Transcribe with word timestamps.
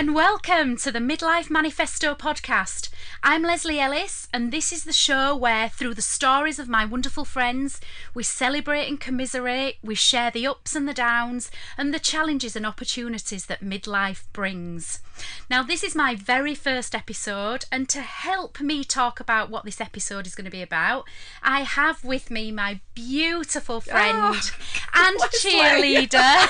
And 0.00 0.14
welcome 0.14 0.78
to 0.78 0.90
the 0.90 0.98
Midlife 0.98 1.50
Manifesto 1.50 2.14
podcast. 2.14 2.88
I'm 3.22 3.42
Leslie 3.42 3.78
Ellis, 3.78 4.28
and 4.32 4.50
this 4.50 4.72
is 4.72 4.84
the 4.84 4.94
show 4.94 5.36
where, 5.36 5.68
through 5.68 5.92
the 5.92 6.00
stories 6.00 6.58
of 6.58 6.70
my 6.70 6.86
wonderful 6.86 7.26
friends, 7.26 7.78
we 8.14 8.22
celebrate 8.22 8.88
and 8.88 8.98
commiserate, 8.98 9.76
we 9.82 9.94
share 9.94 10.30
the 10.30 10.46
ups 10.46 10.74
and 10.74 10.88
the 10.88 10.94
downs, 10.94 11.50
and 11.76 11.92
the 11.92 11.98
challenges 11.98 12.56
and 12.56 12.64
opportunities 12.64 13.44
that 13.44 13.62
midlife 13.62 14.22
brings. 14.32 15.00
Now, 15.50 15.62
this 15.62 15.84
is 15.84 15.94
my 15.94 16.14
very 16.14 16.54
first 16.54 16.94
episode, 16.94 17.66
and 17.70 17.90
to 17.90 18.00
help 18.00 18.58
me 18.58 18.84
talk 18.84 19.20
about 19.20 19.50
what 19.50 19.66
this 19.66 19.82
episode 19.82 20.26
is 20.26 20.34
going 20.34 20.46
to 20.46 20.50
be 20.50 20.62
about, 20.62 21.04
I 21.42 21.60
have 21.60 22.02
with 22.02 22.30
me 22.30 22.50
my 22.50 22.80
beautiful 22.94 23.76
oh, 23.76 23.80
friend 23.80 24.16
Oh, 24.18 24.40
and 24.94 25.18
cheerleader, 25.18 26.48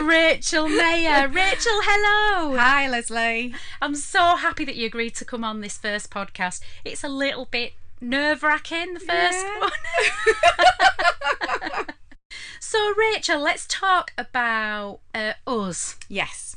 Rachel 0.02 0.68
Mayer. 0.68 1.28
Rachel, 1.28 1.80
hello. 1.84 2.56
Hi, 2.56 2.88
Leslie. 2.88 3.54
I'm 3.80 3.94
so 3.94 4.36
happy 4.40 4.64
that 4.64 4.76
you 4.76 4.86
agreed 4.86 5.14
to 5.16 5.24
come 5.24 5.44
on 5.44 5.60
this 5.60 5.76
first 5.78 6.10
podcast. 6.10 6.60
It's 6.84 7.04
a 7.04 7.08
little 7.08 7.44
bit 7.46 7.72
nerve 8.00 8.42
wracking, 8.42 8.94
the 8.94 9.00
first 9.00 9.44
Yeah. 9.44 9.60
one. 9.60 9.70
so, 12.60 12.94
Rachel, 12.94 13.40
let's 13.40 13.66
talk 13.66 14.12
about 14.18 15.00
uh, 15.14 15.32
us. 15.46 15.96
Yes. 16.08 16.56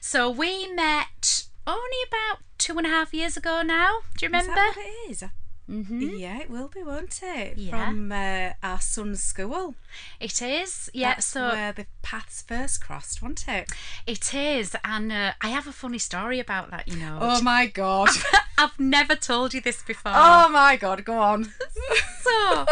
So, 0.00 0.30
we 0.30 0.70
met 0.72 1.44
only 1.66 1.98
about 2.08 2.38
two 2.58 2.76
and 2.78 2.86
a 2.86 2.90
half 2.90 3.12
years 3.14 3.36
ago 3.36 3.62
now. 3.62 4.00
Do 4.18 4.26
you 4.26 4.32
Is 4.34 4.42
remember? 4.46 4.60
what 4.60 4.76
it 4.76 5.10
is? 5.10 5.24
Hmm 5.66 6.00
Yeah, 6.16 6.40
it 6.40 6.50
will 6.50 6.68
be, 6.68 6.82
won't 6.82 7.20
it? 7.22 7.56
Yeah. 7.56 7.70
From 7.70 8.12
uh, 8.12 8.50
our 8.62 8.80
son's 8.80 9.22
school. 9.22 9.74
It 10.20 10.40
is. 10.42 10.90
Yeah, 10.92 11.14
That's 11.14 11.26
so 11.26 11.48
where 11.48 11.72
the 11.72 11.86
paths 12.02 12.42
first 12.42 12.80
crossed, 12.84 13.22
wasn't 13.22 13.46
it? 13.48 13.70
it 14.06 14.34
is. 14.34 14.74
And 14.84 15.12
uh, 15.12 15.32
I 15.40 15.48
have 15.48 15.66
a 15.66 15.72
funny 15.72 15.98
story 15.98 16.40
about 16.40 16.70
that, 16.70 16.88
you 16.88 16.96
know. 16.96 17.18
Oh 17.20 17.40
my 17.42 17.66
god. 17.66 18.10
I've 18.62 18.78
never 18.80 19.14
told 19.16 19.54
you 19.54 19.60
this 19.60 19.82
before. 19.82 20.12
oh 20.14 20.48
my 20.48 20.76
god, 20.76 21.04
go 21.04 21.18
on. 21.18 21.52
So, 22.22 22.66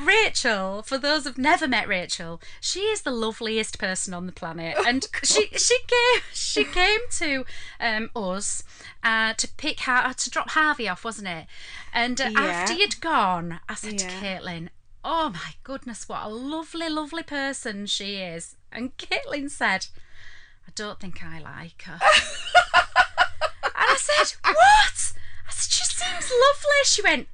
Rachel, 0.00 0.82
for 0.82 0.98
those 0.98 1.24
who've 1.24 1.38
never 1.38 1.66
met 1.68 1.86
Rachel, 1.88 2.40
she 2.60 2.80
is 2.80 3.02
the 3.02 3.10
loveliest 3.12 3.78
person 3.78 4.12
on 4.14 4.26
the 4.26 4.32
planet, 4.32 4.76
and 4.86 5.06
she 5.22 5.48
she 5.56 5.78
came 5.86 6.20
she 6.32 6.64
came 6.64 7.00
to 7.12 7.44
um, 7.80 8.10
us 8.16 8.62
uh, 9.02 9.34
to 9.34 9.48
pick 9.56 9.80
Har- 9.80 10.14
to 10.14 10.30
drop 10.30 10.50
Harvey 10.50 10.88
off, 10.88 11.04
wasn't 11.04 11.28
it? 11.28 11.46
And 11.92 12.20
uh, 12.20 12.28
Yeah. 12.32 12.40
after 12.40 12.72
you'd 12.74 13.00
gone, 13.00 13.60
I 13.68 13.74
said 13.74 13.98
to 13.98 14.06
Caitlin, 14.06 14.68
"Oh 15.04 15.30
my 15.30 15.54
goodness, 15.62 16.08
what 16.08 16.24
a 16.24 16.28
lovely, 16.28 16.88
lovely 16.88 17.22
person 17.22 17.86
she 17.86 18.16
is." 18.16 18.56
And 18.72 18.96
Caitlin 18.96 19.48
said, 19.50 19.86
"I 20.66 20.70
don't 20.74 20.98
think 21.00 21.22
I 21.24 21.38
like 21.40 21.82
her." 21.82 22.00
I 23.94 23.96
said, 23.96 24.36
What? 24.44 25.12
I 25.48 25.50
said, 25.50 25.70
She 25.72 25.84
seems 25.84 26.30
lovely. 26.30 26.84
She 26.84 27.02
went, 27.02 27.28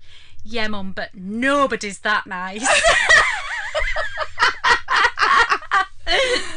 Yeah, 0.44 0.68
mum, 0.68 0.92
but 0.92 1.14
nobody's 1.14 1.98
that 2.00 2.26
nice. 2.26 2.66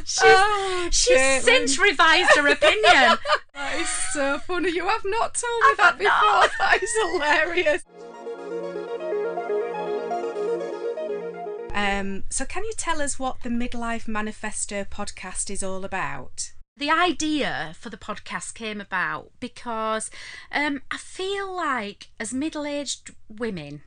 she's 0.05 0.21
Oh, 0.23 0.87
she's 0.91 1.17
Caitlin. 1.17 1.41
since 1.41 1.79
revised 1.79 2.35
her 2.35 2.47
opinion. 2.47 3.17
That 3.53 3.75
is 3.79 3.89
so 3.89 4.39
funny. 4.39 4.71
You 4.71 4.87
have 4.87 5.03
not 5.05 5.35
told 5.35 5.61
me 5.63 5.69
Have 5.69 5.77
that 5.77 5.93
I 5.95 5.97
before. 5.97 6.09
not? 6.09 6.49
That 6.59 6.83
is 6.83 6.93
hilarious. 7.03 7.83
Um, 11.75 12.23
so, 12.29 12.45
can 12.45 12.63
you 12.63 12.73
tell 12.77 13.01
us 13.01 13.17
what 13.17 13.41
the 13.43 13.49
Midlife 13.49 14.07
Manifesto 14.07 14.83
podcast 14.83 15.49
is 15.49 15.63
all 15.63 15.83
about? 15.83 16.51
The 16.75 16.89
idea 16.89 17.75
for 17.79 17.89
the 17.89 17.97
podcast 17.97 18.55
came 18.55 18.81
about 18.81 19.31
because 19.39 20.09
um, 20.51 20.81
I 20.89 20.97
feel 20.97 21.55
like, 21.55 22.09
as 22.19 22.33
middle 22.33 22.65
aged 22.65 23.13
women, 23.29 23.83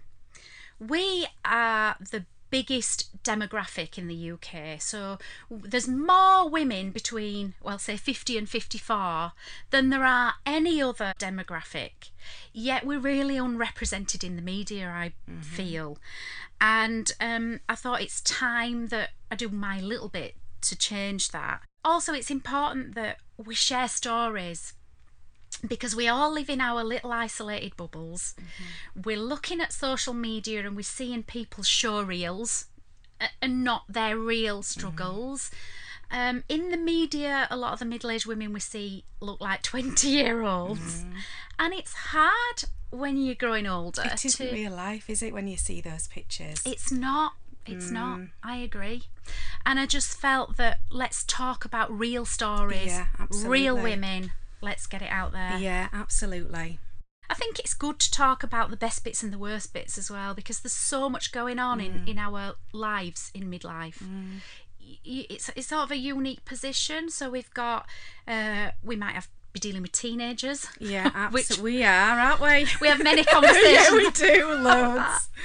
we 0.78 1.26
are 1.44 1.96
the 1.98 2.26
biggest 2.48 3.22
demographic 3.24 3.98
in 3.98 4.06
the 4.06 4.30
UK. 4.30 4.80
So 4.80 5.18
there's 5.50 5.88
more 5.88 6.48
women 6.48 6.90
between, 6.90 7.54
well, 7.60 7.78
say 7.78 7.96
50 7.96 8.38
and 8.38 8.48
54 8.48 9.32
than 9.70 9.90
there 9.90 10.04
are 10.04 10.34
any 10.44 10.80
other 10.80 11.12
demographic. 11.18 12.10
Yet 12.52 12.86
we're 12.86 13.00
really 13.00 13.36
unrepresented 13.36 14.22
in 14.22 14.36
the 14.36 14.42
media, 14.42 14.88
I 14.88 15.12
feel. 15.40 15.98
And 16.60 17.10
um, 17.20 17.60
I 17.68 17.74
thought 17.74 18.00
it's 18.00 18.20
time 18.20 18.86
that 18.86 19.10
I 19.30 19.34
do 19.34 19.48
my 19.48 19.80
little 19.80 20.08
bit 20.08 20.36
to 20.62 20.76
change 20.76 21.30
that. 21.30 21.62
Also, 21.86 22.12
it's 22.12 22.32
important 22.32 22.96
that 22.96 23.18
we 23.36 23.54
share 23.54 23.86
stories 23.86 24.72
because 25.66 25.94
we 25.94 26.08
all 26.08 26.32
live 26.32 26.50
in 26.50 26.60
our 26.60 26.82
little 26.82 27.12
isolated 27.12 27.76
bubbles. 27.76 28.34
Mm-hmm. 28.36 29.02
We're 29.02 29.20
looking 29.20 29.60
at 29.60 29.72
social 29.72 30.12
media 30.12 30.66
and 30.66 30.74
we're 30.74 30.82
seeing 30.82 31.22
people's 31.22 31.68
show 31.68 32.02
reels 32.02 32.66
and 33.40 33.62
not 33.62 33.84
their 33.88 34.18
real 34.18 34.64
struggles. 34.64 35.52
Mm-hmm. 36.10 36.38
Um, 36.38 36.44
in 36.48 36.70
the 36.70 36.76
media, 36.76 37.46
a 37.52 37.56
lot 37.56 37.72
of 37.72 37.78
the 37.78 37.84
middle 37.84 38.10
aged 38.10 38.26
women 38.26 38.52
we 38.52 38.58
see 38.58 39.04
look 39.20 39.40
like 39.40 39.62
20 39.62 40.08
year 40.08 40.42
olds, 40.42 41.04
mm-hmm. 41.04 41.18
and 41.60 41.72
it's 41.72 41.92
hard 41.92 42.64
when 42.90 43.16
you're 43.16 43.36
growing 43.36 43.68
older. 43.68 44.02
It 44.04 44.24
isn't 44.24 44.48
to- 44.48 44.52
real 44.52 44.72
life, 44.72 45.08
is 45.08 45.22
it, 45.22 45.32
when 45.32 45.46
you 45.46 45.56
see 45.56 45.80
those 45.80 46.08
pictures? 46.08 46.62
it's 46.64 46.90
not. 46.90 47.34
It's 47.68 47.90
not. 47.90 48.18
Mm. 48.18 48.30
I 48.42 48.56
agree. 48.56 49.04
And 49.64 49.78
I 49.80 49.86
just 49.86 50.16
felt 50.18 50.56
that 50.56 50.78
let's 50.90 51.24
talk 51.24 51.64
about 51.64 51.90
real 51.96 52.24
stories, 52.24 52.86
Yeah, 52.86 53.06
real 53.44 53.76
women. 53.76 54.32
Let's 54.62 54.86
get 54.86 55.02
it 55.02 55.10
out 55.10 55.32
there. 55.32 55.58
yeah, 55.58 55.88
absolutely. 55.92 56.78
I 57.28 57.34
think 57.34 57.58
it's 57.58 57.74
good 57.74 57.98
to 57.98 58.10
talk 58.10 58.42
about 58.44 58.70
the 58.70 58.76
best 58.76 59.02
bits 59.02 59.22
and 59.24 59.32
the 59.32 59.38
worst 59.38 59.72
bits 59.72 59.98
as 59.98 60.10
well 60.10 60.32
because 60.32 60.60
there's 60.60 60.72
so 60.72 61.08
much 61.08 61.32
going 61.32 61.58
on 61.58 61.80
Mm. 61.80 61.84
in, 61.84 62.08
in 62.10 62.18
our 62.18 62.54
lives 62.72 63.30
in 63.34 63.50
midlife. 63.50 64.00
Y- 64.80 65.26
It's, 65.28 65.50
it's 65.56 65.66
sort 65.66 65.82
of 65.82 65.90
a 65.90 65.96
unique 65.96 66.44
position. 66.44 67.10
So 67.10 67.28
we've 67.28 67.52
got, 67.52 67.86
uh, 68.28 68.70
we 68.82 68.94
might 68.96 69.14
have 69.16 69.28
be 69.52 69.58
dealing 69.60 69.82
with 69.82 69.92
teenagers. 69.92 70.68
Yeah, 70.78 71.04
Which- 71.30 71.50
absolutely. 71.50 71.72
we 71.78 71.84
are, 71.84 72.18
aren't 72.20 72.40
we? 72.40 72.66
We 72.80 72.88
have 72.88 73.02
many 73.02 73.24
conversations. 73.24 73.72
yeah, 73.72 73.90
we 73.92 74.10
do, 74.12 74.54
loads. 74.54 75.28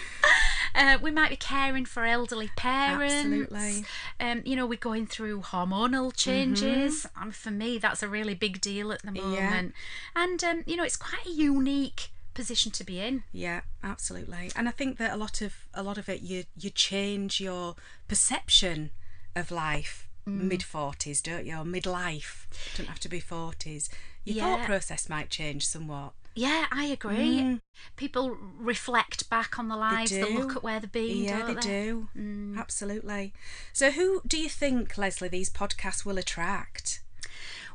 Uh, 0.76 0.98
we 1.02 1.12
might 1.12 1.30
be 1.30 1.36
caring 1.36 1.86
for 1.86 2.06
elderly 2.06 2.50
parents. 2.56 3.14
Absolutely. 3.14 3.86
Um, 4.20 4.42
you 4.46 4.56
know, 4.56 4.66
we're 4.66 4.78
going 4.80 5.08
through 5.08 5.42
hormonal 5.42 6.16
changes. 6.16 7.06
Um, 7.16 7.32
for 7.32 7.52
me, 7.52 7.78
that's 7.78 8.02
a 8.04 8.08
really 8.08 8.34
big 8.36 8.62
deal 8.62 8.92
at 8.92 9.02
the 9.02 9.10
Mm-hmm. 9.12 9.34
Yeah. 9.34 9.50
moment. 9.50 9.74
And, 10.16 10.44
um, 10.44 10.64
you 10.66 10.76
know, 10.78 10.84
it's 10.84 10.98
quite 10.98 11.26
a 11.26 11.32
unique 11.32 12.10
position 12.34 12.72
to 12.72 12.84
be 12.86 13.00
in. 13.02 13.24
Yeah, 13.34 13.62
absolutely. 13.84 14.52
And 14.56 14.68
I 14.68 14.72
think 14.72 14.98
that 14.98 15.12
a 15.14 15.18
lot 15.18 15.42
of 15.42 15.66
a 15.74 15.84
lot 15.84 15.98
of 15.98 16.08
it 16.08 16.22
you 16.22 16.46
you 16.58 16.70
change 16.70 17.42
your 17.42 17.76
perception 18.08 18.92
of 19.36 19.52
life 19.52 20.08
Mm. 20.28 20.44
mid 20.44 20.62
forties, 20.64 21.20
don't 21.20 21.48
you? 21.48 21.56
Or 21.58 21.64
midlife. 21.66 22.46
Don't 22.78 22.88
have 22.88 23.00
to 23.00 23.10
be 23.10 23.20
forties. 23.20 23.90
Your 24.24 24.36
Yeah. 24.36 24.44
thought 24.58 24.66
process 24.68 25.10
might 25.10 25.32
change 25.32 25.66
somewhat. 25.66 26.14
Yeah, 26.34 26.66
I 26.72 26.86
agree. 26.86 27.60
People 27.98 28.38
reflect 28.58 29.30
back 29.30 29.60
on 29.60 29.68
the 29.68 29.76
lives. 29.76 30.12
They, 30.12 30.22
Mm. 30.22 30.28
do. 30.28 30.40
look 30.40 30.56
at 30.56 30.64
where 30.64 30.80
they've 30.80 30.92
been. 30.92 31.18
yeah, 31.18 31.40
don't 31.40 31.56
they 31.56 31.62
do. 31.62 32.56
Absolutely. 32.58 33.34
So 33.74 33.92
who 33.92 34.22
do 34.26 34.38
you 34.38 34.50
think, 34.50 34.98
Leslie, 34.98 35.28
these 35.28 35.50
podcasts 35.50 36.06
will 36.06 36.18
attract? 36.18 37.02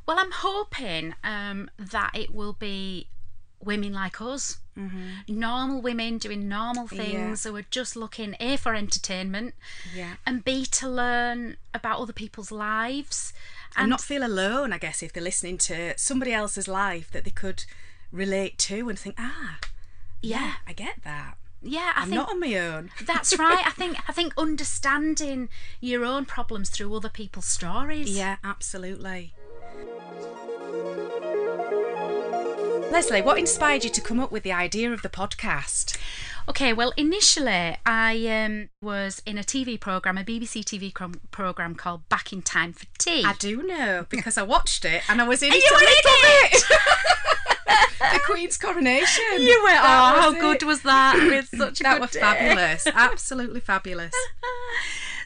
Well, 0.07 0.19
I'm 0.19 0.31
hoping 0.33 1.15
um, 1.25 1.71
that 1.79 2.13
it 2.15 2.33
will 2.35 2.53
be 2.55 3.09
women 3.61 3.93
like 3.93 4.21
us, 4.21 4.59
normal 5.27 5.81
women 5.81 6.19
doing 6.19 6.47
normal 6.49 6.87
things 6.87 7.45
who 7.45 7.57
are 7.57 7.63
just 7.71 7.97
looking 7.97 8.37
A 8.39 8.57
for 8.57 8.75
entertainment 8.75 9.55
Yeah. 9.95 10.17
and 10.27 10.45
B 10.45 10.65
to 10.67 10.89
learn 10.89 11.57
about 11.75 11.99
other 12.01 12.13
people's 12.13 12.53
lives. 12.53 13.33
And 13.75 13.91
not 13.91 14.01
feel 14.01 14.25
alone, 14.25 14.73
I 14.73 14.79
guess, 14.79 15.03
if 15.03 15.13
they're 15.13 15.23
listening 15.23 15.59
to 15.59 15.99
somebody 15.99 16.33
else's 16.33 16.69
life 16.69 17.11
that 17.11 17.25
they 17.25 17.31
could 17.31 17.65
relate 18.13 18.59
to 18.59 18.89
and 18.89 18.99
think, 18.99 19.17
ah, 19.19 19.59
yeah, 20.23 20.55
I 20.67 20.73
get 20.73 21.03
that. 21.05 21.37
yeah, 21.63 21.93
I 21.95 22.03
I'm 22.03 22.09
think 22.09 22.21
not 22.21 22.31
on 22.31 22.41
my 22.41 22.55
own. 22.57 22.91
that's 23.05 23.39
right. 23.39 23.67
I 23.67 23.71
think 23.81 23.99
I 24.09 24.13
think 24.13 24.33
understanding 24.37 25.49
your 25.81 26.05
own 26.05 26.25
problems 26.25 26.71
through 26.71 26.95
other 26.95 27.09
people's 27.11 27.47
stories. 27.47 28.17
Yeah, 28.17 28.37
absolutely. 28.45 29.35
Leslie, 32.91 33.21
what 33.21 33.39
inspired 33.39 33.85
you 33.85 33.91
to 33.91 34.01
come 34.01 34.21
up 34.21 34.31
with 34.33 34.43
the 34.43 34.53
idea 34.53 34.93
of 34.93 35.03
the 35.03 35.09
podcast? 35.09 35.99
Okay, 36.49 36.73
well, 36.73 36.93
initially 36.97 37.77
I 37.85 38.27
um, 38.29 38.69
was 38.81 39.21
in 39.27 39.37
a 39.37 39.43
TV 39.43 39.79
program, 39.79 40.17
a 40.17 40.23
BBC 40.25 40.63
TV 40.63 40.95
com- 40.95 41.21
program 41.31 41.75
called 41.75 42.09
Back 42.09 42.33
in 42.33 42.41
Time 42.43 42.73
for 42.73 42.87
Tea. 42.99 43.25
I 43.25 43.35
do 43.35 43.63
know 43.65 44.07
because 44.09 44.39
I 44.39 44.43
watched 44.45 44.85
it 44.85 45.03
and 45.11 45.21
I 45.21 45.27
was 45.29 45.43
in 45.43 45.49
And 45.53 45.57
it 45.57 45.65
you 45.65 45.71
a 45.73 45.75
were 45.75 45.81
in 45.81 45.87
little 45.89 46.51
bit. 46.53 46.63
the 47.99 48.21
Queen's 48.25 48.57
coronation. 48.57 49.25
You 49.39 49.61
went, 49.65 49.77
That 49.83 50.15
oh, 50.15 50.21
how 50.21 50.31
was 50.33 50.41
good 50.41 50.63
was 50.67 50.83
that? 50.83 51.17
With 51.17 51.49
such 51.49 51.81
a 51.81 51.83
That 51.85 52.01
was 52.01 52.11
day." 52.11 52.21
fabulous. 52.21 52.87
Absolutely 52.87 53.61
fabulous. 53.61 54.15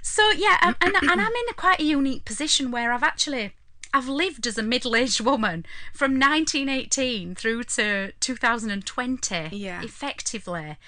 So 0.03 0.31
yeah, 0.31 0.57
um, 0.63 0.77
and 0.81 0.95
and 0.97 1.21
I'm 1.21 1.21
in 1.21 1.49
a 1.51 1.55
quite 1.55 1.79
a 1.79 1.85
unique 1.85 2.25
position 2.25 2.71
where 2.71 2.91
I've 2.93 3.03
actually 3.03 3.53
I've 3.93 4.09
lived 4.09 4.47
as 4.47 4.57
a 4.57 4.63
middle-aged 4.63 5.21
woman 5.21 5.67
from 5.93 6.13
1918 6.19 7.35
through 7.35 7.65
to 7.65 8.13
2020, 8.19 9.49
Yeah. 9.53 9.83
effectively, 9.83 10.79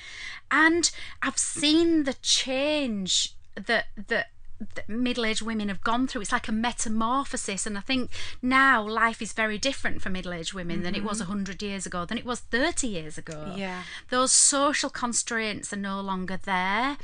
and 0.50 0.90
I've 1.20 1.36
seen 1.38 2.04
the 2.04 2.14
change 2.22 3.34
that 3.54 3.86
that. 4.08 4.28
Middle-aged 4.88 5.42
women 5.42 5.68
have 5.68 5.82
gone 5.82 6.06
through 6.06 6.20
it's 6.22 6.32
like 6.32 6.48
a 6.48 6.52
metamorphosis 6.52 7.66
and 7.66 7.76
i 7.76 7.80
think 7.80 8.10
now 8.40 8.82
life 8.86 9.20
is 9.22 9.32
very 9.32 9.58
different 9.58 10.02
for 10.02 10.10
middle-aged 10.10 10.52
women 10.54 10.82
than 10.82 10.94
it 10.94 11.04
was 11.04 11.18
mm-hmm. 11.20 11.30
100 11.30 11.62
years 11.62 11.86
ago 11.86 12.04
than 12.04 12.18
it 12.18 12.24
was 12.24 12.40
30 12.40 12.86
years 12.86 13.18
ago 13.18 13.54
Yeah. 13.56 13.82
those 14.10 14.32
social 14.32 14.90
constraints 14.90 15.72
are 15.72 15.76
no 15.76 16.00
longer 16.00 16.38
there. 16.44 16.96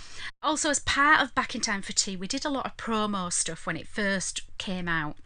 Also, 0.43 0.71
as 0.71 0.79
part 0.81 1.21
of 1.21 1.35
Back 1.35 1.55
in 1.55 1.61
Time 1.61 1.83
for 1.83 1.93
Tea, 1.93 2.17
we 2.17 2.27
did 2.27 2.45
a 2.45 2.51
lot 2.51 2.67
of 2.67 2.77
promo 2.77 3.33
stuff 3.33 3.67
when 3.67 3.77
it 3.77 3.89
first 3.89 4.43
came 4.59 4.89
out. 4.89 5.17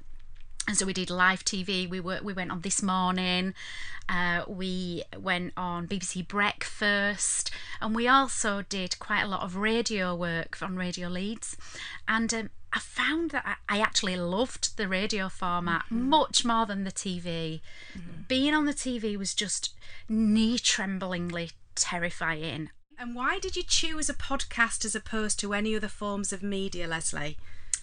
And 0.68 0.76
so 0.76 0.86
we 0.86 0.92
did 0.92 1.10
live 1.10 1.44
TV. 1.44 1.88
We 1.88 1.98
were 1.98 2.20
we 2.22 2.32
went 2.32 2.52
on 2.52 2.60
this 2.60 2.82
morning. 2.82 3.54
Uh, 4.08 4.42
we 4.46 5.02
went 5.18 5.52
on 5.56 5.88
BBC 5.88 6.26
Breakfast, 6.26 7.50
and 7.80 7.94
we 7.94 8.06
also 8.06 8.62
did 8.62 8.98
quite 8.98 9.22
a 9.22 9.28
lot 9.28 9.42
of 9.42 9.56
radio 9.56 10.14
work 10.14 10.58
on 10.62 10.76
Radio 10.76 11.08
Leeds. 11.08 11.56
And 12.06 12.32
um, 12.32 12.50
I 12.72 12.78
found 12.78 13.30
that 13.30 13.44
I, 13.68 13.76
I 13.76 13.80
actually 13.80 14.16
loved 14.16 14.76
the 14.76 14.88
radio 14.88 15.28
format 15.28 15.84
much 15.90 16.44
more 16.44 16.66
than 16.66 16.84
the 16.84 16.92
TV. 16.92 17.60
Being 18.28 18.54
on 18.54 18.66
the 18.66 18.72
TV 18.72 19.16
was 19.16 19.34
just 19.34 19.74
knee 20.08 20.58
tremblingly 20.58 21.50
terrifying. 21.74 22.70
And 22.98 23.14
why 23.14 23.38
did 23.40 23.56
you 23.56 23.62
choose 23.62 24.08
a 24.08 24.14
podcast 24.14 24.84
as 24.84 24.94
opposed 24.94 25.40
to 25.40 25.54
any 25.54 25.74
other 25.74 25.88
forms 25.88 26.32
of 26.32 26.42
media, 26.42 26.86
Leslie? 26.86 27.36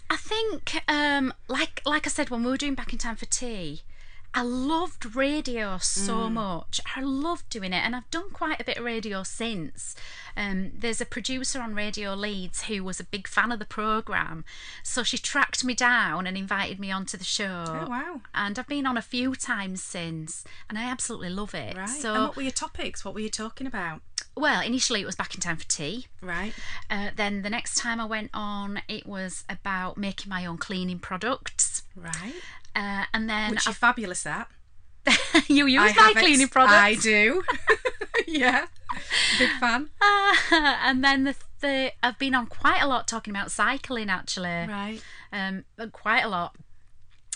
I 0.10 0.18
think, 0.18 0.82
um, 0.88 1.34
like 1.48 1.82
like 1.86 2.08
I 2.08 2.10
said 2.10 2.30
when 2.30 2.44
we 2.44 2.50
were 2.52 2.58
doing 2.58 2.76
Back 2.76 2.94
in 2.94 3.00
Time 3.00 3.16
for 3.16 3.26
Tea, 3.26 3.82
I 4.34 4.44
loved 4.44 5.16
radio 5.16 5.78
so 5.80 6.30
much. 6.30 6.80
I 6.96 7.02
loved 7.02 7.50
doing 7.50 7.74
it, 7.74 7.84
and 7.84 7.96
I've 7.96 8.10
done 8.12 8.30
quite 8.32 8.62
a 8.62 8.64
bit 8.64 8.78
of 8.78 8.84
radio 8.86 9.24
since. 9.24 9.96
Um, 10.38 10.72
there's 10.78 11.02
a 11.02 11.06
producer 11.06 11.62
on 11.62 11.74
Radio 11.74 12.14
Leeds 12.14 12.64
who 12.64 12.84
was 12.84 13.00
a 13.00 13.04
big 13.04 13.28
fan 13.28 13.52
of 13.52 13.58
the 13.58 13.66
program, 13.66 14.46
so 14.84 15.02
she 15.02 15.18
tracked 15.18 15.64
me 15.64 15.74
down 15.74 16.28
and 16.28 16.38
invited 16.38 16.80
me 16.80 16.92
onto 16.92 17.18
the 17.18 17.24
show. 17.24 17.66
Oh, 17.68 17.90
wow. 17.90 18.22
And 18.36 18.60
I've 18.60 18.68
been 18.68 18.86
on 18.86 18.98
a 18.98 19.02
few 19.02 19.36
times 19.36 19.82
since, 19.82 20.44
and 20.70 20.78
I 20.78 20.84
absolutely 20.84 21.32
love 21.32 21.56
it. 21.56 21.76
Right. 21.76 21.90
So, 21.90 22.14
and 22.14 22.24
what 22.26 22.36
were 22.36 22.44
your 22.44 22.52
topics? 22.52 23.04
What 23.04 23.16
were 23.16 23.22
you 23.22 23.30
talking 23.30 23.66
about? 23.66 24.02
Well, 24.40 24.62
initially 24.62 25.02
it 25.02 25.06
was 25.06 25.16
Back 25.16 25.36
in 25.36 25.42
Time 25.42 25.58
for 25.58 25.68
Tea. 25.68 26.08
Right. 26.22 26.54
Uh, 26.90 27.10
then 27.16 27.42
the 27.42 27.50
next 27.50 27.76
time 27.76 28.00
I 28.00 28.06
went 28.06 28.30
on, 28.34 28.82
it 28.88 29.06
was 29.06 29.44
about 29.50 29.98
making 29.98 30.30
my 30.30 30.46
own 30.46 30.58
cleaning 30.58 31.00
products. 31.00 31.84
Right. 31.96 32.34
Uh, 32.76 33.06
and 33.14 33.30
then 33.30 33.52
Which 33.52 33.66
you're 33.66 33.74
fabulous 33.74 34.26
at. 34.26 34.48
you 35.48 35.66
use 35.66 35.82
I 35.82 35.86
my 35.86 35.92
have 35.92 36.12
ex- 36.12 36.22
cleaning 36.22 36.48
products. 36.48 36.74
I 36.74 36.96
do. 36.96 37.44
yeah. 38.28 38.66
Big 39.38 39.50
fan. 39.60 39.90
Uh, 40.02 40.36
and 40.52 41.04
then 41.04 41.24
the, 41.24 41.36
the 41.62 41.92
I've 42.04 42.20
been 42.20 42.36
on 42.36 42.48
quite 42.48 42.82
a 42.82 42.88
lot 42.88 43.08
talking 43.08 43.32
about 43.32 43.52
cycling 43.52 44.10
actually. 44.10 44.50
Right. 44.50 45.02
Um, 45.32 45.66
quite 45.92 46.22
a 46.22 46.30
lot 46.30 46.56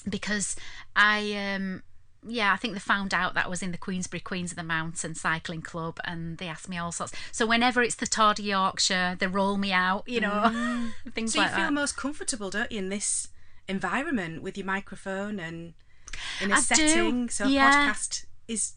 because 0.07 0.55
I 0.95 1.53
um. 1.55 1.83
Yeah, 2.25 2.53
I 2.53 2.57
think 2.57 2.73
they 2.73 2.79
found 2.79 3.13
out 3.13 3.33
that 3.33 3.45
I 3.45 3.49
was 3.49 3.61
in 3.61 3.71
the 3.71 3.77
Queensbury 3.77 4.21
Queens 4.21 4.51
of 4.51 4.57
the 4.57 4.63
Mountain 4.63 5.15
Cycling 5.15 5.61
Club 5.61 5.99
and 6.05 6.37
they 6.37 6.47
asked 6.47 6.69
me 6.69 6.77
all 6.77 6.91
sorts. 6.91 7.13
So 7.31 7.45
whenever 7.45 7.81
it's 7.81 7.95
the 7.95 8.07
Tour 8.07 8.33
de 8.33 8.43
Yorkshire, 8.43 9.17
they 9.19 9.27
roll 9.27 9.57
me 9.57 9.71
out, 9.71 10.07
you 10.07 10.21
know, 10.21 10.89
things 11.13 11.33
Mm. 11.33 11.35
So 11.35 11.41
you 11.41 11.47
feel 11.49 11.71
most 11.71 11.97
comfortable, 11.97 12.49
don't 12.49 12.71
you, 12.71 12.79
in 12.79 12.89
this 12.89 13.29
environment 13.67 14.43
with 14.43 14.57
your 14.57 14.65
microphone 14.65 15.39
and 15.39 15.73
in 16.41 16.51
a 16.51 16.55
I 16.55 16.57
do, 16.57 16.63
setting? 16.63 17.29
So 17.29 17.45
a 17.45 17.49
yeah. 17.49 17.89
podcast 17.93 18.25
is 18.47 18.73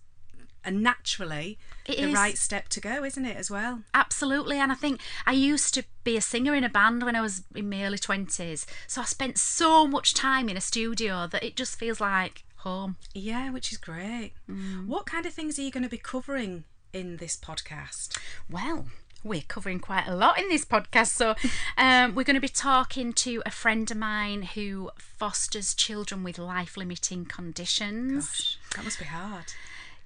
a 0.65 0.71
naturally 0.71 1.59
It 1.87 1.97
the 1.99 2.09
is. 2.09 2.15
right 2.15 2.37
step 2.37 2.69
to 2.71 2.81
go, 2.81 3.05
isn't 3.05 3.25
it, 3.25 3.37
as 3.37 3.51
well? 3.51 3.83
Absolutely, 3.95 4.59
and 4.59 4.73
I 4.73 4.75
think 4.75 5.01
I 5.25 5.33
used 5.33 5.73
to 5.75 5.85
be 6.03 6.17
a 6.17 6.21
singer 6.21 6.55
in 6.55 6.65
a 6.65 6.69
band 6.69 7.05
when 7.05 7.15
I 7.15 7.21
was 7.21 7.45
in 7.55 7.71
my 7.71 7.85
early 7.85 7.99
twenties. 7.99 8.67
So 8.89 9.01
I 9.01 9.05
spent 9.05 9.39
so 9.39 9.87
much 9.87 10.13
time 10.13 10.49
in 10.49 10.57
a 10.57 10.61
studio 10.61 11.29
that 11.29 11.45
it 11.45 11.57
just 11.57 11.79
feels 11.79 12.01
like 12.01 12.43
home. 12.67 12.97
Yeah, 13.15 13.51
which 13.51 13.71
is 13.73 13.79
great. 13.79 14.33
Mm. 14.51 14.87
What 14.87 15.07
kind 15.07 15.25
of 15.25 15.33
things 15.33 15.59
are 15.59 15.63
you 15.63 15.71
going 15.71 15.85
to 15.85 15.89
be 15.89 15.99
covering 15.99 16.65
in 16.93 17.19
this 17.19 17.37
podcast? 17.37 18.19
Well, 18.51 18.87
we're 19.23 19.43
covering 19.47 19.79
quite 19.79 20.07
a 20.09 20.15
lot 20.17 20.39
in 20.39 20.49
this 20.49 20.65
podcast. 20.65 21.09
So 21.09 21.35
um, 21.79 22.15
we're 22.15 22.25
going 22.25 22.35
to 22.35 22.41
be 22.41 22.49
talking 22.49 23.13
to 23.15 23.43
a 23.47 23.51
friend 23.51 23.89
of 23.91 23.97
mine 23.97 24.43
who 24.43 24.91
fosters 24.99 25.75
children 25.75 26.25
with 26.25 26.39
life 26.39 26.77
limiting 26.77 27.25
conditions. 27.25 28.27
Gosh, 28.27 28.59
that 28.75 28.85
must 28.85 28.99
be 28.99 29.05
hard. 29.05 29.45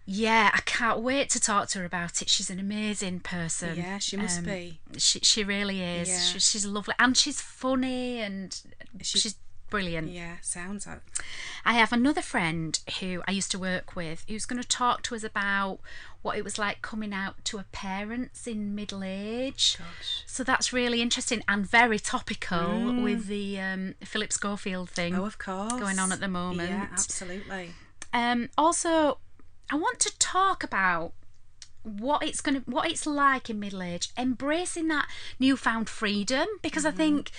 Yeah, 0.06 0.50
I 0.52 0.60
can't 0.64 1.00
wait 1.00 1.30
to 1.30 1.40
talk 1.40 1.68
to 1.70 1.78
her 1.78 1.84
about 1.84 2.20
it. 2.20 2.28
She's 2.28 2.50
an 2.50 2.58
amazing 2.58 3.20
person. 3.20 3.76
Yeah, 3.78 3.98
she 3.98 4.16
must 4.16 4.40
Um, 4.40 4.44
be. 4.44 4.80
She, 4.98 5.20
she 5.20 5.44
really 5.44 5.80
is. 5.82 6.08
Yeah. 6.08 6.18
She, 6.18 6.38
she's 6.40 6.66
lovely 6.66 6.94
and 6.98 7.16
she's 7.16 7.40
funny 7.40 8.18
and 8.20 8.60
She- 9.02 9.18
she's 9.18 9.36
brilliant. 9.70 10.10
Yeah, 10.10 10.36
sounds 10.42 10.86
like. 10.86 11.00
I 11.64 11.74
have 11.74 11.92
another 11.92 12.22
friend 12.22 12.78
who 13.00 13.22
I 13.26 13.30
used 13.32 13.50
to 13.52 13.58
work 13.58 13.96
with 13.96 14.24
who's 14.28 14.46
going 14.46 14.60
to 14.60 14.68
talk 14.68 15.02
to 15.04 15.14
us 15.14 15.24
about 15.24 15.78
what 16.22 16.36
it 16.36 16.44
was 16.44 16.58
like 16.58 16.82
coming 16.82 17.14
out 17.14 17.42
to 17.46 17.56
her 17.58 17.64
parents 17.72 18.46
in 18.46 18.74
middle 18.74 19.02
age. 19.02 19.76
Gosh. 19.78 20.22
So 20.26 20.44
that's 20.44 20.72
really 20.72 21.00
interesting 21.00 21.42
and 21.48 21.66
very 21.66 21.98
topical 21.98 23.00
with 23.02 23.26
the 23.26 23.58
um, 23.60 23.94
Philip 24.04 24.32
Schofield 24.32 24.90
thing. 24.90 25.14
Oh, 25.14 25.24
of 25.24 25.38
course. 25.38 25.72
Going 25.74 25.98
on 25.98 26.12
at 26.12 26.20
the 26.20 26.28
moment. 26.28 26.70
Yeah, 26.70 26.88
absolutely. 26.92 27.70
Um, 28.12 28.50
also, 28.58 29.18
I 29.70 29.76
want 29.76 30.00
to 30.00 30.18
talk 30.18 30.62
about 30.64 31.12
what 31.82 32.22
it's 32.22 32.42
going 32.42 32.60
to 32.62 32.70
what 32.70 32.90
it's 32.90 33.06
like 33.06 33.48
in 33.48 33.58
middle 33.58 33.82
age 33.82 34.10
embracing 34.18 34.88
that 34.88 35.08
newfound 35.38 35.88
freedom 35.88 36.46
because 36.60 36.84
Mm-hmm. 36.84 36.94
i 36.94 36.96
think 37.04 37.30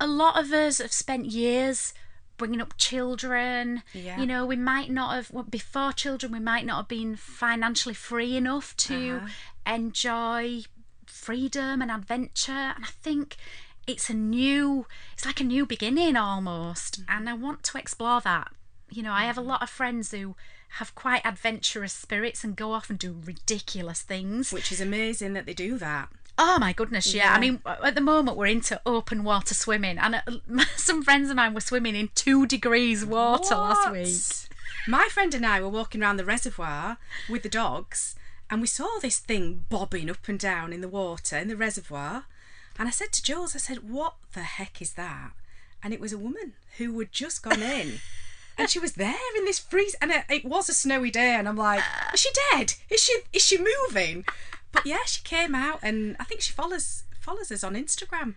a 0.00 0.06
lot 0.06 0.38
of 0.38 0.52
us 0.52 0.78
have 0.78 0.92
spent 0.92 1.26
years 1.26 1.92
bringing 2.36 2.60
up 2.60 2.74
children 2.78 3.82
Yeah. 3.92 4.20
you 4.20 4.26
know 4.26 4.46
we 4.46 4.54
might 4.56 4.90
not 4.90 5.14
have 5.14 5.30
well, 5.32 5.42
before 5.42 5.92
children 5.92 6.30
we 6.32 6.38
might 6.38 6.64
not 6.64 6.76
have 6.76 6.88
been 6.88 7.16
financially 7.16 7.94
free 7.94 8.36
enough 8.36 8.76
to 8.88 9.16
Uh-huh. 9.16 9.74
enjoy 9.74 10.62
freedom 11.06 11.82
and 11.82 11.90
adventure 11.90 12.52
and 12.76 12.84
i 12.84 12.88
think 13.02 13.36
it's 13.86 14.08
a 14.10 14.14
new 14.14 14.86
it's 15.14 15.24
like 15.26 15.40
a 15.40 15.44
new 15.44 15.64
beginning 15.66 16.16
almost 16.16 17.00
Mm-hmm. 17.00 17.16
and 17.16 17.28
i 17.28 17.34
want 17.34 17.62
to 17.64 17.78
explore 17.78 18.20
that 18.20 18.48
you 18.90 19.02
know 19.02 19.12
i 19.12 19.24
have 19.24 19.38
a 19.38 19.42
lot 19.52 19.62
of 19.62 19.70
friends 19.70 20.10
who 20.12 20.36
have 20.72 20.94
quite 20.94 21.24
adventurous 21.24 21.94
spirits 21.94 22.44
and 22.44 22.54
go 22.54 22.72
off 22.72 22.90
and 22.90 22.98
do 22.98 23.16
ridiculous 23.24 24.02
things 24.02 24.52
Which 24.52 24.70
is 24.70 24.80
amazing 24.82 25.32
that 25.32 25.46
they 25.46 25.54
do 25.54 25.78
that. 25.78 26.10
Oh 26.40 26.58
my 26.60 26.72
goodness, 26.72 27.12
yeah. 27.12 27.24
Yeah. 27.24 27.34
I 27.34 27.40
mean, 27.40 27.60
at 27.66 27.94
the 27.96 28.00
moment 28.00 28.36
we're 28.36 28.46
into 28.46 28.80
open 28.86 29.24
water 29.24 29.54
swimming, 29.54 29.98
and 29.98 30.14
uh, 30.14 30.20
some 30.76 31.02
friends 31.02 31.30
of 31.30 31.36
mine 31.36 31.52
were 31.52 31.60
swimming 31.60 31.96
in 31.96 32.10
two 32.14 32.46
degrees 32.46 33.04
water 33.04 33.56
last 33.56 33.86
What? 33.86 33.92
week. 33.92 34.14
My 34.86 35.08
friend 35.10 35.34
and 35.34 35.44
I 35.44 35.60
were 35.60 35.68
walking 35.68 36.00
around 36.02 36.16
the 36.16 36.24
reservoir 36.24 36.98
with 37.28 37.42
the 37.42 37.48
dogs, 37.48 38.14
and 38.48 38.60
we 38.60 38.66
saw 38.68 38.98
this 39.02 39.18
thing 39.18 39.66
bobbing 39.68 40.08
up 40.08 40.28
and 40.28 40.38
down 40.38 40.72
in 40.72 40.80
the 40.80 40.88
water 40.88 41.36
in 41.36 41.48
the 41.48 41.56
reservoir. 41.56 42.24
And 42.78 42.86
I 42.86 42.92
said 42.92 43.10
to 43.12 43.22
Jules, 43.22 43.56
I 43.56 43.58
said, 43.58 43.90
"What 43.90 44.14
the 44.34 44.42
heck 44.44 44.80
is 44.80 44.92
that?" 44.92 45.32
And 45.82 45.92
it 45.92 46.00
was 46.00 46.12
a 46.12 46.18
woman 46.18 46.52
who 46.78 46.96
had 47.00 47.12
just 47.12 47.42
gone 47.42 47.62
in. 47.62 47.98
And 48.56 48.68
she 48.70 48.78
was 48.80 48.92
there 48.94 49.14
in 49.36 49.44
this 49.44 49.58
freeze, 49.58 49.94
and 50.00 50.10
it, 50.10 50.24
it 50.28 50.44
was 50.44 50.68
a 50.68 50.74
snowy 50.74 51.10
day. 51.10 51.34
And 51.34 51.48
I'm 51.48 51.56
like, 51.56 51.82
"Is 52.14 52.20
she 52.20 52.30
dead? 52.52 52.74
Is 52.88 53.02
she? 53.02 53.18
Is 53.32 53.44
she 53.44 53.58
moving?" 53.58 54.24
But 54.72 54.86
yeah, 54.86 55.04
she 55.06 55.20
came 55.22 55.54
out, 55.54 55.80
and 55.82 56.16
I 56.20 56.24
think 56.24 56.40
she 56.40 56.52
follows 56.52 57.04
follows 57.20 57.50
us 57.50 57.64
on 57.64 57.74
Instagram. 57.74 58.34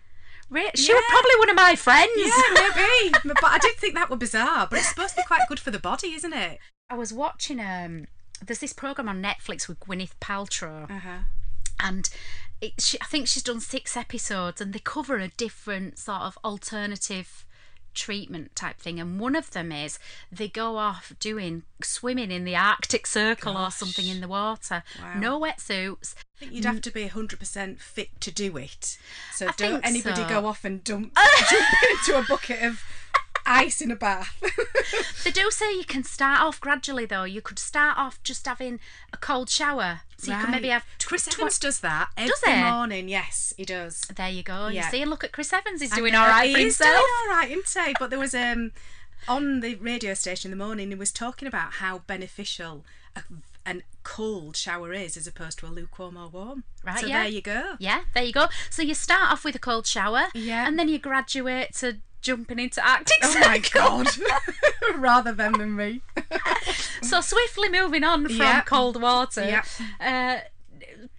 She 0.74 0.92
was 0.92 1.02
probably 1.08 1.36
one 1.38 1.48
of 1.48 1.56
my 1.56 1.74
friends. 1.76 2.12
Yeah, 2.16 2.42
maybe. 2.54 3.14
but 3.40 3.44
I 3.44 3.58
did 3.58 3.76
think 3.76 3.94
that 3.94 4.10
were 4.10 4.16
bizarre. 4.16 4.66
But 4.68 4.80
it's 4.80 4.88
supposed 4.88 5.14
to 5.14 5.22
be 5.22 5.26
quite 5.26 5.48
good 5.48 5.58
for 5.60 5.70
the 5.70 5.78
body, 5.78 6.08
isn't 6.12 6.32
it? 6.34 6.58
I 6.90 6.94
was 6.94 7.12
watching 7.12 7.58
um. 7.60 8.06
There's 8.44 8.58
this 8.58 8.72
program 8.72 9.08
on 9.08 9.22
Netflix 9.22 9.68
with 9.68 9.78
Gwyneth 9.80 10.12
Paltrow, 10.20 10.90
Uh 10.90 10.98
huh. 10.98 11.18
and 11.80 12.10
it, 12.60 12.72
she, 12.80 12.98
I 13.00 13.04
think 13.04 13.28
she's 13.28 13.42
done 13.44 13.60
six 13.60 13.96
episodes, 13.96 14.60
and 14.60 14.72
they 14.72 14.80
cover 14.80 15.16
a 15.18 15.28
different 15.28 15.98
sort 15.98 16.22
of 16.22 16.36
alternative 16.44 17.44
treatment 17.94 18.54
type 18.56 18.78
thing. 18.78 19.00
And 19.00 19.18
one 19.20 19.36
of 19.36 19.50
them 19.50 19.72
is 19.72 19.98
they 20.30 20.48
go 20.48 20.76
off 20.76 21.12
doing 21.20 21.62
swimming 21.82 22.30
in 22.30 22.44
the 22.44 22.56
Arctic 22.56 23.06
Circle 23.06 23.56
or 23.56 23.70
something 23.70 24.06
in 24.06 24.20
the 24.20 24.28
water. 24.28 24.82
Wow. 25.00 25.18
No 25.18 25.40
wetsuits. 25.40 26.14
I 26.16 26.40
think 26.40 26.52
you'd 26.52 26.64
have 26.64 26.80
to 26.82 26.90
be 26.90 27.08
100% 27.08 27.80
fit 27.80 28.20
to 28.20 28.30
do 28.30 28.56
it. 28.56 28.98
So 29.32 29.48
I 29.48 29.52
don't 29.56 29.86
anybody 29.86 30.22
so. 30.22 30.28
go 30.28 30.46
off 30.46 30.64
and 30.64 30.82
dump, 30.82 31.16
jump 31.50 31.66
into 31.90 32.18
a 32.18 32.24
bucket 32.28 32.62
of 32.62 32.82
ice 33.52 33.80
in 33.80 33.90
a 33.90 33.96
bath. 33.96 34.36
They 35.24 35.30
do 35.30 35.50
say 35.52 35.72
you 35.76 35.84
can 35.84 36.02
start 36.02 36.40
off 36.40 36.60
gradually, 36.60 37.06
though. 37.06 37.22
You 37.22 37.40
could 37.40 37.58
start 37.60 37.96
off 37.96 38.20
just 38.24 38.44
having 38.44 38.80
a 39.12 39.16
cold 39.16 39.48
shower. 39.48 40.00
So 40.16 40.32
you 40.32 40.38
could 40.38 40.50
maybe 40.50 40.68
have. 40.68 40.84
tw- 40.98 41.06
Chris 41.06 41.26
tw- 41.26 41.38
Evans 41.38 41.58
does 41.60 41.78
that 41.80 42.08
every 42.16 42.32
Does 42.44 42.60
morning. 42.72 43.08
Yes, 43.08 43.54
he 43.56 43.64
does. 43.64 44.00
There 44.14 44.28
you 44.28 44.42
go. 44.42 44.66
You 44.66 44.76
Yeah. 44.76 44.88
see, 44.90 45.00
and 45.00 45.08
look 45.10 45.22
at 45.22 45.30
Chris 45.32 45.52
Evans. 45.52 45.80
He's 45.80 45.92
doing 45.92 46.16
all 46.16 46.26
right 46.26 46.48
he 46.48 46.54
for 46.54 46.58
is 46.58 46.64
himself. 46.78 46.96
doing 46.96 47.12
all 47.22 47.28
right, 47.36 47.50
isn't 47.52 47.86
he? 47.86 47.94
But 48.00 48.10
there 48.10 48.18
was 48.18 48.34
um 48.34 48.72
on 49.28 49.60
the 49.60 49.76
radio 49.76 50.14
station 50.14 50.50
in 50.50 50.58
the 50.58 50.64
morning. 50.64 50.88
He 50.88 50.96
was 50.96 51.12
talking 51.12 51.46
about 51.46 51.74
how 51.74 51.98
beneficial 52.00 52.84
a, 53.14 53.22
an 53.64 53.84
cold 54.02 54.56
shower 54.56 54.92
is 54.92 55.16
as 55.16 55.28
opposed 55.28 55.60
to 55.60 55.66
a 55.66 55.68
lukewarm 55.68 56.16
or 56.16 56.28
warm. 56.28 56.64
Right, 56.84 56.98
So 56.98 57.06
yeah. 57.06 57.20
there 57.22 57.30
you 57.30 57.42
go. 57.42 57.76
Yeah, 57.78 58.00
there 58.14 58.24
you 58.24 58.32
go. 58.32 58.48
So 58.70 58.82
you 58.82 58.94
start 58.94 59.30
off 59.30 59.44
with 59.44 59.54
a 59.54 59.60
cold 59.60 59.86
shower, 59.86 60.24
Yeah. 60.34 60.66
and 60.66 60.76
then 60.76 60.88
you 60.88 60.98
graduate 60.98 61.74
to 61.76 61.98
jumping 62.22 62.58
into 62.58 62.80
Arctic 62.88 63.18
Oh 63.22 63.38
my 63.40 63.58
god! 63.58 64.06
Rather 64.96 65.32
them 65.32 65.52
than 65.54 65.76
me. 65.76 66.00
So 67.02 67.20
swiftly 67.20 67.68
moving 67.68 68.04
on 68.04 68.26
from 68.26 68.36
Yeah. 68.36 68.62
cold 68.62 69.00
water. 69.02 69.44
Yeah. 69.44 69.64
Uh, 70.00 70.40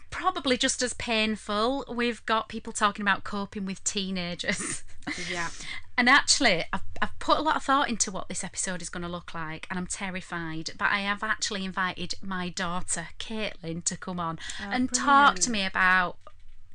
probably 0.10 0.58
just 0.58 0.82
as 0.82 0.94
painful. 0.94 1.86
We've 1.92 2.26
got 2.26 2.48
people 2.48 2.72
talking 2.74 3.04
about 3.04 3.24
coping 3.24 3.66
with 3.66 3.84
teenagers. 3.84 4.84
Yeah. 5.30 5.50
And 5.96 6.10
actually, 6.10 6.64
I've, 6.74 6.82
I've 7.04 7.20
put 7.20 7.38
a 7.38 7.42
lot 7.44 7.56
of 7.56 7.62
thought 7.62 7.88
into 7.88 8.10
what 8.10 8.28
this 8.28 8.44
episode 8.44 8.82
is 8.82 8.90
going 8.90 9.04
to 9.04 9.08
look 9.08 9.36
like, 9.36 9.68
and 9.70 9.78
I'm 9.78 9.86
terrified. 9.86 10.72
But 10.76 10.90
I 10.90 11.02
have 11.02 11.22
actually 11.22 11.64
invited 11.66 12.16
my 12.20 12.50
daughter, 12.50 13.10
Caitlin, 13.20 13.84
to 13.84 13.96
come 13.96 14.20
on 14.20 14.40
and 14.60 14.92
talk 14.92 15.36
to 15.36 15.52
me 15.52 15.64
about 15.64 16.18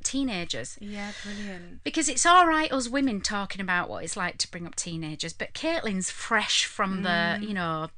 teenagers. 0.03 0.77
Yeah, 0.79 1.11
brilliant. 1.23 1.83
Because 1.83 2.09
it's 2.09 2.25
all 2.25 2.47
right, 2.47 2.71
us 2.71 2.89
women 2.89 3.21
talking 3.21 3.61
about 3.61 3.89
what 3.89 4.03
it's 4.03 4.17
like 4.17 4.37
to 4.39 4.51
bring 4.51 4.65
up 4.67 4.75
teenagers, 4.75 5.33
but 5.33 5.53
Caitlin's 5.53 6.09
fresh 6.09 6.65
from 6.65 7.03
Mm. 7.03 7.39
the, 7.41 7.47
you 7.47 7.53
know, 7.53 7.89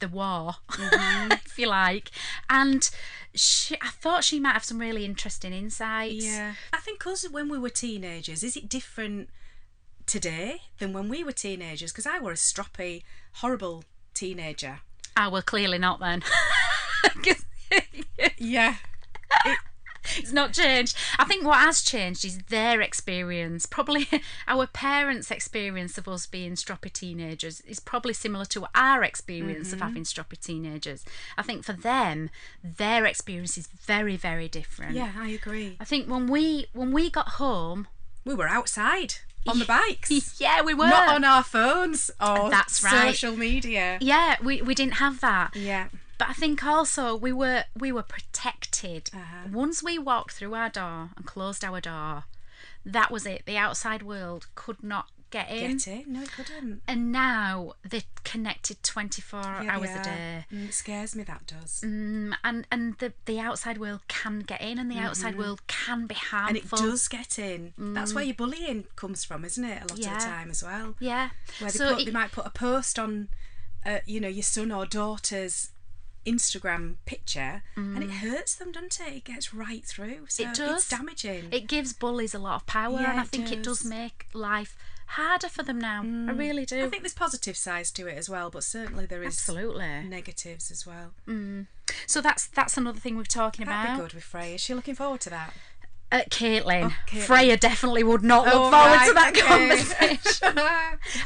the 0.00 0.08
war, 0.08 0.54
Mm-hmm. 0.70 1.32
if 1.46 1.58
you 1.58 1.66
like. 1.68 2.10
And 2.48 2.88
she, 3.34 3.76
I 3.82 3.88
thought 3.88 4.24
she 4.24 4.40
might 4.40 4.52
have 4.54 4.64
some 4.64 4.78
really 4.78 5.04
interesting 5.04 5.52
insights. 5.52 6.24
Yeah. 6.24 6.54
I 6.72 6.78
think 6.78 7.06
us 7.06 7.28
when 7.28 7.48
we 7.48 7.58
were 7.58 7.70
teenagers, 7.70 8.42
is 8.42 8.56
it 8.56 8.68
different 8.68 9.28
today 10.06 10.62
than 10.78 10.92
when 10.92 11.08
we 11.08 11.22
were 11.22 11.32
teenagers? 11.32 11.92
Because 11.92 12.06
I 12.06 12.18
were 12.18 12.32
a 12.32 12.36
stroppy, 12.36 13.02
horrible 13.34 13.84
teenager. 14.14 14.80
Ah, 15.16 15.28
well, 15.28 15.42
clearly 15.42 15.78
not 15.78 16.00
then. 16.00 16.22
Yeah. 18.38 18.76
it's 20.16 20.32
not 20.32 20.52
changed. 20.52 20.96
I 21.18 21.24
think 21.24 21.44
what 21.44 21.58
has 21.58 21.82
changed 21.82 22.24
is 22.24 22.38
their 22.48 22.80
experience. 22.80 23.66
Probably 23.66 24.08
our 24.48 24.66
parents' 24.66 25.30
experience 25.30 25.98
of 25.98 26.08
us 26.08 26.26
being 26.26 26.52
stroppy 26.52 26.92
teenagers 26.92 27.60
is 27.62 27.80
probably 27.80 28.12
similar 28.14 28.44
to 28.46 28.66
our 28.74 29.02
experience 29.02 29.68
Mm-hmm. 29.68 29.74
of 29.74 29.80
having 29.80 30.02
stroppy 30.04 30.38
teenagers. 30.40 31.04
I 31.38 31.42
think 31.42 31.64
for 31.64 31.72
them, 31.72 32.30
their 32.62 33.04
experience 33.06 33.56
is 33.58 33.66
very, 33.66 34.16
very 34.16 34.48
different. 34.48 34.94
Yeah, 34.94 35.12
I 35.16 35.28
agree. 35.30 35.76
I 35.80 35.84
think 35.84 36.08
when 36.08 36.26
we 36.26 36.66
when 36.72 36.92
we 36.92 37.10
got 37.10 37.28
home, 37.40 37.88
We 38.24 38.34
were 38.34 38.48
outside 38.48 39.14
on 39.46 39.58
the 39.58 39.64
bikes. 39.78 40.38
yeah, 40.40 40.62
we 40.62 40.74
were 40.74 40.88
Not 40.88 41.08
on 41.14 41.24
our 41.24 41.42
phones 41.42 42.10
or 42.20 42.50
That's 42.50 42.82
right. 42.84 43.14
social 43.14 43.36
media. 43.36 43.98
Yeah, 44.00 44.36
we, 44.42 44.60
we 44.62 44.74
didn't 44.74 44.94
have 44.94 45.20
that. 45.20 45.56
Yeah. 45.56 45.88
But 46.20 46.28
I 46.28 46.32
think 46.34 46.62
also 46.62 47.16
we 47.16 47.32
were 47.32 47.64
we 47.74 47.90
were 47.90 48.02
protected. 48.02 49.08
Uh-huh. 49.14 49.48
Once 49.50 49.82
we 49.82 49.98
walked 49.98 50.32
through 50.34 50.54
our 50.54 50.68
door 50.68 51.08
and 51.16 51.24
closed 51.24 51.64
our 51.64 51.80
door, 51.80 52.24
that 52.84 53.10
was 53.10 53.24
it. 53.24 53.46
The 53.46 53.56
outside 53.56 54.02
world 54.02 54.46
could 54.54 54.82
not 54.82 55.06
get 55.30 55.48
in. 55.50 55.78
Get 55.78 55.88
it? 55.88 56.06
No, 56.06 56.20
it 56.20 56.30
couldn't. 56.32 56.82
And 56.86 57.10
now 57.10 57.72
they're 57.88 58.02
connected 58.22 58.82
24 58.82 59.40
Yeah, 59.40 59.76
hours 59.76 59.88
a 59.90 60.02
day. 60.04 60.44
Mm, 60.52 60.68
it 60.68 60.74
scares 60.74 61.16
me, 61.16 61.22
that 61.22 61.46
does. 61.46 61.80
Mm, 61.82 62.34
and 62.44 62.66
and 62.70 62.98
the, 62.98 63.14
the 63.24 63.40
outside 63.40 63.78
world 63.78 64.00
can 64.08 64.40
get 64.40 64.60
in 64.60 64.78
and 64.78 64.90
the 64.90 64.98
outside 64.98 65.38
world 65.38 65.66
can 65.68 66.06
be 66.06 66.16
Mm-hmm. 66.16 66.48
And 66.48 66.56
it 66.58 66.68
does 66.70 67.08
get 67.08 67.38
in. 67.38 67.72
That's 67.78 68.12
where 68.12 68.24
your 68.24 68.34
bullying 68.34 68.84
comes 68.94 69.24
from, 69.24 69.42
isn't 69.46 69.64
it? 69.64 69.78
A 69.78 69.86
lot 69.86 69.92
of 69.92 69.96
the 69.96 70.04
time 70.04 70.50
as 70.50 70.62
well. 70.62 70.96
Yeah. 71.00 71.30
Where 71.60 71.70
they, 71.70 71.78
so 71.78 71.94
put, 71.94 72.02
it- 72.02 72.04
they 72.04 72.12
might 72.12 72.30
put 72.30 72.44
a 72.44 72.50
post 72.50 72.98
on, 72.98 73.28
uh, 73.86 74.00
you 74.04 74.20
know, 74.20 74.28
your 74.28 74.42
son 74.42 74.70
or 74.70 74.84
daughter's 74.84 75.70
Instagram 76.26 76.96
picture, 77.06 77.62
and 77.76 78.02
it 78.02 78.10
hurts 78.10 78.54
them, 78.54 78.72
doesn't 78.72 79.00
it? 79.00 79.12
It 79.16 79.24
gets 79.24 79.54
right 79.54 79.84
through. 79.84 80.26
So 80.28 80.44
Mm. 80.44 80.50
It 80.50 80.56
does. 80.56 80.76
It's 80.82 80.88
damaging. 80.88 81.48
it 81.52 81.66
gives 81.66 81.92
bullies 81.92 82.34
a 82.34 82.38
lot 82.38 82.56
of 82.56 82.66
power 82.66 83.00
Yeah, 83.00 83.10
and 83.12 83.20
I 83.20 83.22
it 83.24 83.28
think 83.28 83.50
it 83.52 83.62
does 83.62 83.80
does. 83.80 83.86
Mm. 83.86 83.90
make 83.90 84.26
life 84.34 84.76
harder 85.06 85.48
for 85.48 85.62
them 85.64 85.78
now. 85.80 86.02
I 86.02 86.32
really 86.32 86.64
do. 86.64 86.84
I 86.84 86.88
think 86.88 87.02
there's 87.02 87.14
positive 87.14 87.56
sides 87.56 87.90
to 87.92 88.06
it 88.06 88.16
as 88.16 88.28
well, 88.30 88.48
but 88.50 88.62
certainly 88.62 89.06
there 89.06 89.22
is 89.22 89.34
Absolutely. 89.38 90.04
negatives 90.04 90.70
as 90.70 90.86
well. 90.86 91.12
So 92.06 92.20
that's 92.20 92.46
that's 92.46 92.76
another 92.76 93.00
thing 93.00 93.16
we're 93.16 93.24
talking 93.24 93.66
That'd 93.66 93.84
about. 93.84 93.96
be 93.96 94.02
good 94.02 94.14
with 94.14 94.24
Freya. 94.24 94.54
Is 94.54 94.60
she 94.60 94.74
looking 94.74 94.94
forward 94.94 95.20
to 95.22 95.30
that? 95.30 95.52
Uh, 96.12 96.22
Caitlin. 96.28 96.86
Oh, 96.90 96.94
Caitlin. 97.06 97.22
Freya 97.22 97.56
definitely 97.56 98.02
would 98.02 98.24
not 98.24 98.44
look 98.46 98.54
Oh, 98.54 98.70
forward 98.70 98.74
right, 98.96 99.08
to 99.08 99.14
that 99.14 99.36
okay. 99.36 99.46
conversation. 100.18 100.58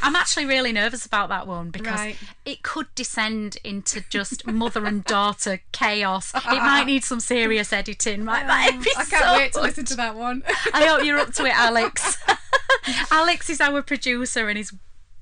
I'm 0.03 0.15
actually 0.15 0.45
really 0.45 0.71
nervous 0.71 1.05
about 1.07 1.29
that 1.29 1.47
one 1.47 1.71
because 1.71 1.97
Right. 1.97 2.17
it 2.45 2.61
could 2.61 2.87
descend 2.93 3.57
into 3.63 4.01
just 4.09 4.45
mother 4.45 4.85
and 4.85 5.03
daughter 5.03 5.61
chaos. 5.71 6.33
It 6.35 6.43
might 6.45 6.85
need 6.85 7.03
some 7.03 7.19
serious 7.19 7.73
editing. 7.73 8.25
Right, 8.25 8.45
that 8.45 8.73
episode. 8.75 8.99
I 8.99 9.05
can't 9.05 9.37
wait 9.37 9.53
to 9.53 9.61
listen 9.61 9.85
to 9.85 9.95
that 9.95 10.15
one. 10.15 10.43
I 10.73 10.85
hope 10.85 11.03
you're 11.03 11.17
up 11.19 11.33
to 11.33 11.45
it, 11.45 11.57
Alex. 11.57 12.17
Alex 13.11 13.49
is 13.49 13.59
our 13.61 13.81
producer 13.81 14.47
and 14.49 14.57
he's 14.57 14.71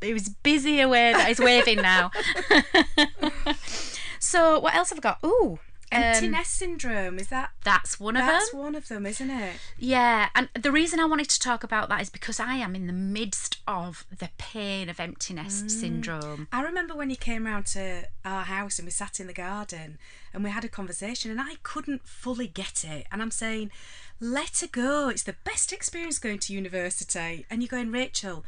he 0.02 0.12
was 0.14 0.28
busy 0.28 0.82
away 0.82 1.14
that 1.14 1.30
he's 1.30 1.40
waving 1.40 1.78
now. 1.82 2.12
so 4.20 4.60
what 4.60 4.76
else 4.76 4.90
have 4.90 5.00
I 5.00 5.02
got? 5.02 5.20
Ooh. 5.26 5.60
Empty 5.94 6.36
um, 6.36 6.44
syndrome 6.44 7.20
is 7.20 7.28
that? 7.28 7.52
that's 7.64 8.00
one 8.00 8.16
of 8.16 8.26
That's 8.26 8.52
them. 8.52 8.60
one 8.60 8.76
of 8.76 8.88
them, 8.88 9.06
isn't 9.06 9.30
it? 9.30 9.54
Yeah, 9.78 10.30
and 10.36 10.50
the 10.60 10.72
reason 10.72 11.00
I 11.00 11.06
wanted 11.06 11.30
to 11.30 11.40
talk 11.40 11.64
about 11.64 11.90
that 11.90 12.02
is 12.02 12.10
because 12.10 12.40
I 12.40 12.56
am 12.56 12.76
in 12.76 12.88
the 12.88 12.94
midst 12.94 13.60
of 13.68 14.06
the 14.18 14.30
pain 14.38 14.90
of 14.90 15.00
emptiness 15.00 15.44
nest 15.44 15.70
syndrome. 15.70 16.48
I 16.52 16.62
remember 16.62 16.96
when 16.96 17.10
you 17.10 17.16
came 17.16 17.46
round 17.46 17.66
to 17.68 18.04
our 18.24 18.44
house 18.44 18.80
and 18.80 18.86
we 18.86 18.92
sat 18.92 19.20
in 19.20 19.28
the 19.28 19.34
garden 19.34 19.98
and 20.34 20.44
we 20.44 20.50
had 20.50 20.64
a 20.64 20.70
conversation 20.70 21.32
and 21.32 21.42
I 21.42 21.56
couldn't 21.64 22.08
fully 22.08 22.48
get 22.48 22.84
it. 22.84 23.08
And 23.12 23.22
I'm 23.22 23.32
saying, 23.32 23.72
let 24.20 24.60
her 24.60 24.68
go. 24.68 25.10
It's 25.10 25.24
the 25.24 25.36
best 25.44 25.74
experience 25.74 26.20
going 26.20 26.40
to 26.40 26.54
university. 26.54 27.46
And 27.50 27.62
you're 27.62 27.68
going, 27.68 27.92
Rachel, 27.92 28.44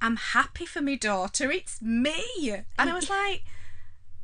I'm 0.00 0.16
happy 0.16 0.66
for 0.66 0.80
my 0.80 0.96
daughter. 0.96 1.50
It's 1.50 1.80
me. 1.80 2.52
And 2.78 2.90
I 2.90 2.94
was 2.94 3.10
like, 3.10 3.44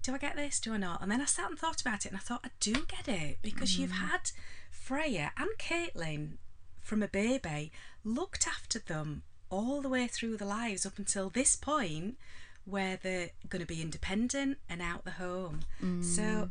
do 0.06 0.14
I 0.14 0.18
get 0.18 0.36
this? 0.36 0.60
Do 0.60 0.72
I 0.72 0.76
not? 0.76 1.02
And 1.02 1.10
then 1.10 1.20
I 1.20 1.24
sat 1.24 1.50
and 1.50 1.58
thought 1.58 1.80
about 1.80 2.06
it 2.06 2.10
and 2.10 2.16
I 2.16 2.20
thought, 2.20 2.40
I 2.44 2.50
do 2.60 2.74
get 2.86 3.08
it 3.08 3.38
because 3.42 3.76
you've 3.76 3.90
had 3.90 4.30
Freya 4.70 5.32
and 5.36 5.50
Caitlin 5.58 6.34
from 6.80 7.02
a 7.02 7.08
baby 7.08 7.72
looked 8.04 8.46
after 8.46 8.78
them 8.78 9.22
all 9.50 9.82
the 9.82 9.88
way 9.88 10.06
through 10.06 10.36
their 10.36 10.46
lives 10.46 10.86
up 10.86 10.96
until 10.98 11.28
this 11.28 11.56
point 11.56 12.16
where 12.64 12.96
they're 13.02 13.30
going 13.48 13.60
to 13.60 13.66
be 13.66 13.82
independent 13.82 14.58
and 14.68 14.80
out 14.80 15.04
the 15.04 15.12
home. 15.12 15.60
So, 16.02 16.50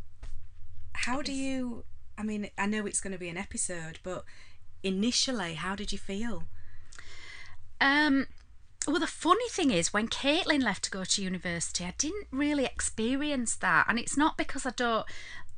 how 0.93 1.21
do 1.21 1.31
you? 1.31 1.85
I 2.17 2.23
mean, 2.23 2.49
I 2.57 2.65
know 2.65 2.85
it's 2.85 2.99
going 2.99 3.13
to 3.13 3.19
be 3.19 3.29
an 3.29 3.37
episode, 3.37 3.99
but 4.03 4.25
initially, 4.83 5.53
how 5.53 5.75
did 5.75 5.93
you 5.93 5.97
feel? 5.97 6.43
Um, 7.79 8.27
well, 8.87 8.99
the 8.99 9.07
funny 9.07 9.47
thing 9.49 9.71
is, 9.71 9.93
when 9.93 10.07
Caitlin 10.07 10.61
left 10.63 10.83
to 10.85 10.91
go 10.91 11.03
to 11.03 11.23
university, 11.23 11.83
I 11.83 11.93
didn't 11.97 12.27
really 12.31 12.65
experience 12.65 13.55
that, 13.55 13.85
and 13.87 13.97
it's 13.97 14.17
not 14.17 14.37
because 14.37 14.65
I 14.65 14.71
don't 14.71 15.05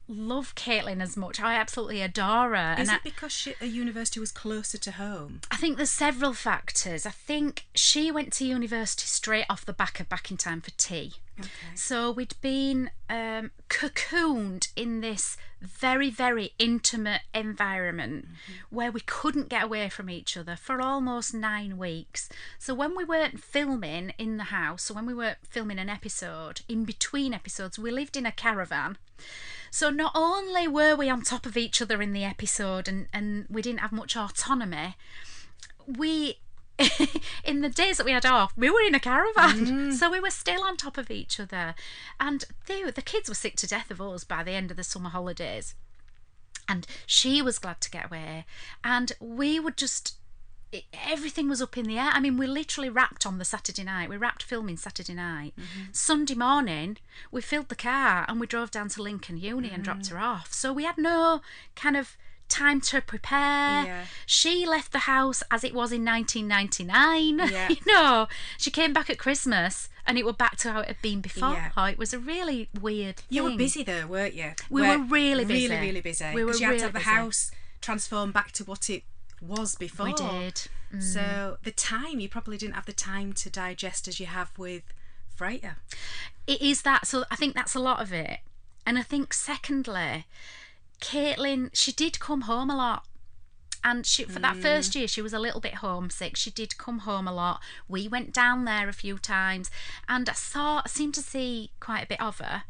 love 0.07 0.55
Caitlin 0.55 1.01
as 1.01 1.17
much. 1.17 1.39
I 1.39 1.55
absolutely 1.55 2.01
adore 2.01 2.55
her, 2.55 2.73
Is 2.73 2.79
and 2.87 2.91
I, 2.91 2.95
it 2.95 3.03
because 3.03 3.31
she, 3.31 3.55
a 3.59 3.65
university 3.65 4.19
was 4.19 4.31
closer 4.31 4.77
to 4.77 4.91
home? 4.91 5.41
I 5.51 5.57
think 5.57 5.77
there's 5.77 5.91
several 5.91 6.33
factors. 6.33 7.05
I 7.05 7.11
think 7.11 7.65
she 7.75 8.11
went 8.11 8.33
to 8.33 8.45
university 8.45 9.05
straight 9.05 9.45
off 9.49 9.65
the 9.65 9.73
back 9.73 9.99
of 9.99 10.09
Back 10.09 10.31
in 10.31 10.37
Time 10.37 10.61
for 10.61 10.71
Tea. 10.71 11.13
Okay. 11.39 11.49
So 11.75 12.09
we'd 12.11 12.35
been 12.41 12.89
um, 13.09 13.51
cocooned 13.69 14.69
in 14.75 15.01
this 15.01 15.37
very, 15.61 16.09
very 16.09 16.53
intimate 16.57 17.21
environment 17.33 18.25
where 18.69 18.91
we 18.91 19.01
couldn't 19.01 19.49
get 19.49 19.63
away 19.63 19.89
from 19.89 20.09
each 20.09 20.37
other 20.37 20.55
for 20.55 20.81
almost 20.81 21.33
nine 21.33 21.77
weeks. 21.77 22.29
So 22.57 22.73
when 22.73 22.95
we 22.95 23.03
weren't 23.03 23.39
filming 23.39 24.13
in 24.17 24.37
the 24.37 24.45
house, 24.45 24.83
so 24.83 24.93
when 24.93 25.05
we 25.05 25.13
weren't 25.13 25.39
filming 25.43 25.79
an 25.79 25.89
episode, 25.89 26.61
in 26.67 26.85
between 26.85 27.33
episodes, 27.33 27.77
we 27.77 27.91
lived 27.91 28.17
in 28.17 28.25
a 28.25 28.31
caravan. 28.31 28.97
So 29.71 29.89
not 29.89 30.11
only 30.15 30.67
were 30.67 30.95
we 30.95 31.09
on 31.09 31.21
top 31.21 31.45
of 31.45 31.57
each 31.57 31.81
other 31.81 32.01
in 32.01 32.13
the 32.13 32.23
episode 32.23 32.87
and, 32.87 33.07
and 33.13 33.45
we 33.49 33.61
didn't 33.61 33.81
have 33.81 33.91
much 33.91 34.15
autonomy, 34.15 34.95
we 35.85 36.39
in 37.43 37.61
the 37.61 37.69
days 37.69 37.97
that 37.97 38.05
we 38.05 38.11
had 38.11 38.25
off, 38.25 38.53
we 38.55 38.69
were 38.69 38.81
in 38.81 38.95
a 38.95 38.99
caravan, 38.99 39.65
mm. 39.65 39.93
so 39.93 40.11
we 40.11 40.19
were 40.19 40.29
still 40.29 40.63
on 40.63 40.77
top 40.77 40.97
of 40.97 41.09
each 41.09 41.39
other, 41.39 41.73
and 42.19 42.45
they, 42.67 42.83
the 42.83 43.01
kids 43.01 43.27
were 43.27 43.35
sick 43.35 43.55
to 43.55 43.67
death 43.67 43.89
of 43.89 43.99
us 43.99 44.23
by 44.23 44.43
the 44.43 44.51
end 44.51 44.69
of 44.69 44.77
the 44.77 44.83
summer 44.83 45.09
holidays. 45.09 45.73
And 46.69 46.85
she 47.05 47.41
was 47.41 47.59
glad 47.59 47.81
to 47.81 47.89
get 47.89 48.05
away, 48.05 48.45
and 48.83 49.11
we 49.19 49.59
would 49.59 49.77
just 49.77 50.16
it, 50.71 50.83
everything 51.07 51.49
was 51.49 51.61
up 51.61 51.77
in 51.77 51.85
the 51.85 51.97
air. 51.97 52.11
I 52.13 52.19
mean, 52.19 52.37
we 52.37 52.47
literally 52.47 52.89
wrapped 52.89 53.25
on 53.25 53.37
the 53.37 53.45
Saturday 53.45 53.83
night. 53.83 54.09
We 54.09 54.17
wrapped 54.17 54.43
filming 54.43 54.77
Saturday 54.77 55.13
night. 55.13 55.53
Mm-hmm. 55.57 55.91
Sunday 55.91 56.35
morning, 56.35 56.97
we 57.31 57.41
filled 57.41 57.69
the 57.69 57.75
car 57.75 58.25
and 58.27 58.39
we 58.39 58.47
drove 58.47 58.71
down 58.71 58.89
to 58.89 59.01
Lincoln 59.01 59.37
Uni 59.37 59.69
and 59.69 59.83
dropped 59.83 60.03
mm-hmm. 60.03 60.15
her 60.15 60.21
off. 60.21 60.53
So 60.53 60.73
we 60.73 60.83
had 60.83 60.97
no 60.97 61.41
kind 61.75 61.95
of 61.95 62.17
time 62.49 62.81
to 62.81 63.01
prepare. 63.01 63.85
Yeah. 63.85 64.05
She 64.25 64.65
left 64.65 64.91
the 64.91 64.99
house 64.99 65.43
as 65.51 65.63
it 65.63 65.73
was 65.73 65.91
in 65.91 66.03
1999. 66.05 67.37
Yeah. 67.47 67.69
you 67.69 67.77
know, 67.85 68.27
she 68.57 68.71
came 68.71 68.93
back 68.93 69.09
at 69.09 69.17
Christmas 69.17 69.89
and 70.05 70.17
it 70.17 70.25
were 70.25 70.33
back 70.33 70.57
to 70.57 70.71
how 70.71 70.81
it 70.81 70.87
had 70.87 71.01
been 71.01 71.21
before. 71.21 71.53
Yeah. 71.53 71.71
Oh, 71.77 71.85
it 71.85 71.97
was 71.97 72.13
a 72.13 72.19
really 72.19 72.69
weird. 72.79 73.21
You 73.29 73.43
were 73.43 73.55
busy 73.55 73.83
though, 73.83 74.07
weren't 74.07 74.33
you? 74.33 74.51
We 74.69 74.81
Were 74.81 74.97
were 74.97 75.03
really 75.05 75.45
busy. 75.45 75.69
Really, 75.69 75.87
really 75.87 76.01
busy. 76.01 76.25
We 76.33 76.43
were 76.43 76.53
you 76.53 76.59
had 76.59 76.67
really 76.67 76.79
to 76.79 76.85
have 76.85 76.93
the 76.93 76.99
busy. 76.99 77.09
house 77.09 77.51
transformed 77.81 78.33
back 78.33 78.51
to 78.53 78.63
what 78.63 78.89
it 78.89 79.03
was 79.41 79.75
before. 79.75 80.07
We 80.07 80.13
did. 80.13 80.67
Mm. 80.93 81.03
So 81.03 81.57
the 81.63 81.71
time, 81.71 82.19
you 82.19 82.29
probably 82.29 82.57
didn't 82.57 82.75
have 82.75 82.85
the 82.85 82.93
time 82.93 83.33
to 83.33 83.49
digest 83.49 84.07
as 84.07 84.19
you 84.19 84.25
have 84.25 84.51
with 84.57 84.83
Freya. 85.37 85.77
it 86.47 86.61
is 86.61 86.81
that 86.81 87.05
so 87.05 87.23
i 87.29 87.35
think 87.35 87.53
that's 87.53 87.75
a 87.75 87.79
lot 87.79 88.01
of 88.01 88.11
it. 88.11 88.39
And 88.87 88.97
i 88.97 89.03
think 89.03 89.33
secondly 89.33 90.25
caitlin 90.99 91.69
she 91.73 91.91
did 91.91 92.19
come 92.19 92.41
home 92.41 92.69
a 92.71 92.75
lot. 92.75 93.05
And 93.83 94.05
she 94.05 94.23
for 94.23 94.39
that 94.39 94.57
first 94.57 94.95
year 94.95 95.07
she 95.07 95.21
was 95.21 95.31
a 95.33 95.39
little 95.39 95.61
bit 95.61 95.75
homesick. 95.75 96.35
She 96.35 96.49
did 96.49 96.77
come 96.79 96.99
home 96.99 97.27
a 97.27 97.33
lot. 97.33 97.61
We 97.87 98.07
went 98.07 98.33
down 98.33 98.65
there 98.65 98.89
a 98.89 98.93
few 98.93 99.17
times. 99.19 99.69
And 100.09 100.27
i 100.27 100.33
saw 100.33 100.81
I 100.83 100.89
seemed 100.89 101.13
to 101.13 101.21
see 101.21 101.71
quite 101.79 102.03
a 102.03 102.07
bit 102.07 102.19
of 102.19 102.39
her. 102.39 102.63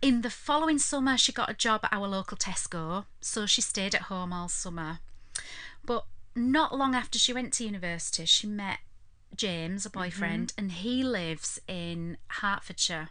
In 0.00 0.22
the 0.22 0.30
following 0.30 0.78
summer 0.78 1.18
she 1.18 1.30
got 1.30 1.50
a 1.50 1.54
job 1.54 1.80
at 1.84 1.92
our 1.92 2.08
local 2.08 2.38
tesco. 2.38 3.04
So 3.20 3.44
she 3.44 3.60
stayed 3.60 3.94
at 3.94 4.02
home 4.02 4.32
all 4.32 4.48
summer. 4.48 5.00
But 5.84 6.06
not 6.34 6.76
long 6.76 6.94
after 6.94 7.18
she 7.18 7.32
went 7.32 7.52
to 7.54 7.64
university 7.64 8.24
she 8.24 8.46
met 8.46 8.78
James, 9.36 9.84
a 9.84 9.90
boyfriend, 9.90 10.48
mm-hmm. 10.48 10.60
and 10.60 10.72
he 10.72 11.02
lives 11.02 11.60
in 11.66 12.16
Hertfordshire. 12.28 13.08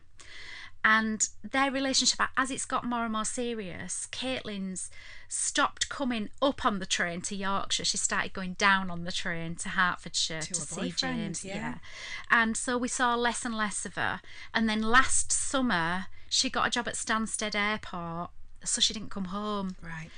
And 0.86 1.30
their 1.50 1.72
relationship, 1.72 2.20
as 2.36 2.52
it's 2.52 2.66
got 2.66 2.84
more 2.84 3.04
and 3.04 3.14
more 3.14 3.24
serious, 3.24 4.08
Caitlin's 4.12 4.92
stopped 5.30 5.88
coming 5.88 6.30
up 6.42 6.66
on 6.66 6.80
the 6.80 6.86
train 6.86 7.22
to 7.22 7.36
Yorkshire. 7.36 7.86
She 7.86 7.98
started 7.98 8.34
going 8.34 8.54
down 8.54 8.92
on 8.92 9.06
the 9.06 9.12
train 9.12 9.56
to 9.56 9.70
Hertfordshire 9.70 10.42
to, 10.42 10.50
her 10.50 10.66
see 10.66 10.92
James. 10.92 11.46
yeah. 11.46 11.76
And 12.30 12.58
so 12.58 12.78
we 12.78 12.90
saw 12.90 13.16
less 13.16 13.46
and 13.46 13.56
less 13.56 13.86
of 13.86 13.96
her. 13.96 14.20
And 14.54 14.68
then 14.68 14.82
last 14.82 15.32
summer, 15.32 16.08
she 16.30 16.50
got 16.50 16.68
a 16.68 16.70
job 16.70 16.90
at 16.90 16.96
Stansted 16.96 17.56
Airport, 17.56 18.32
so 18.66 18.82
she 18.82 18.94
didn't 18.94 19.10
come 19.10 19.26
home. 19.26 19.78
Right. 19.82 20.10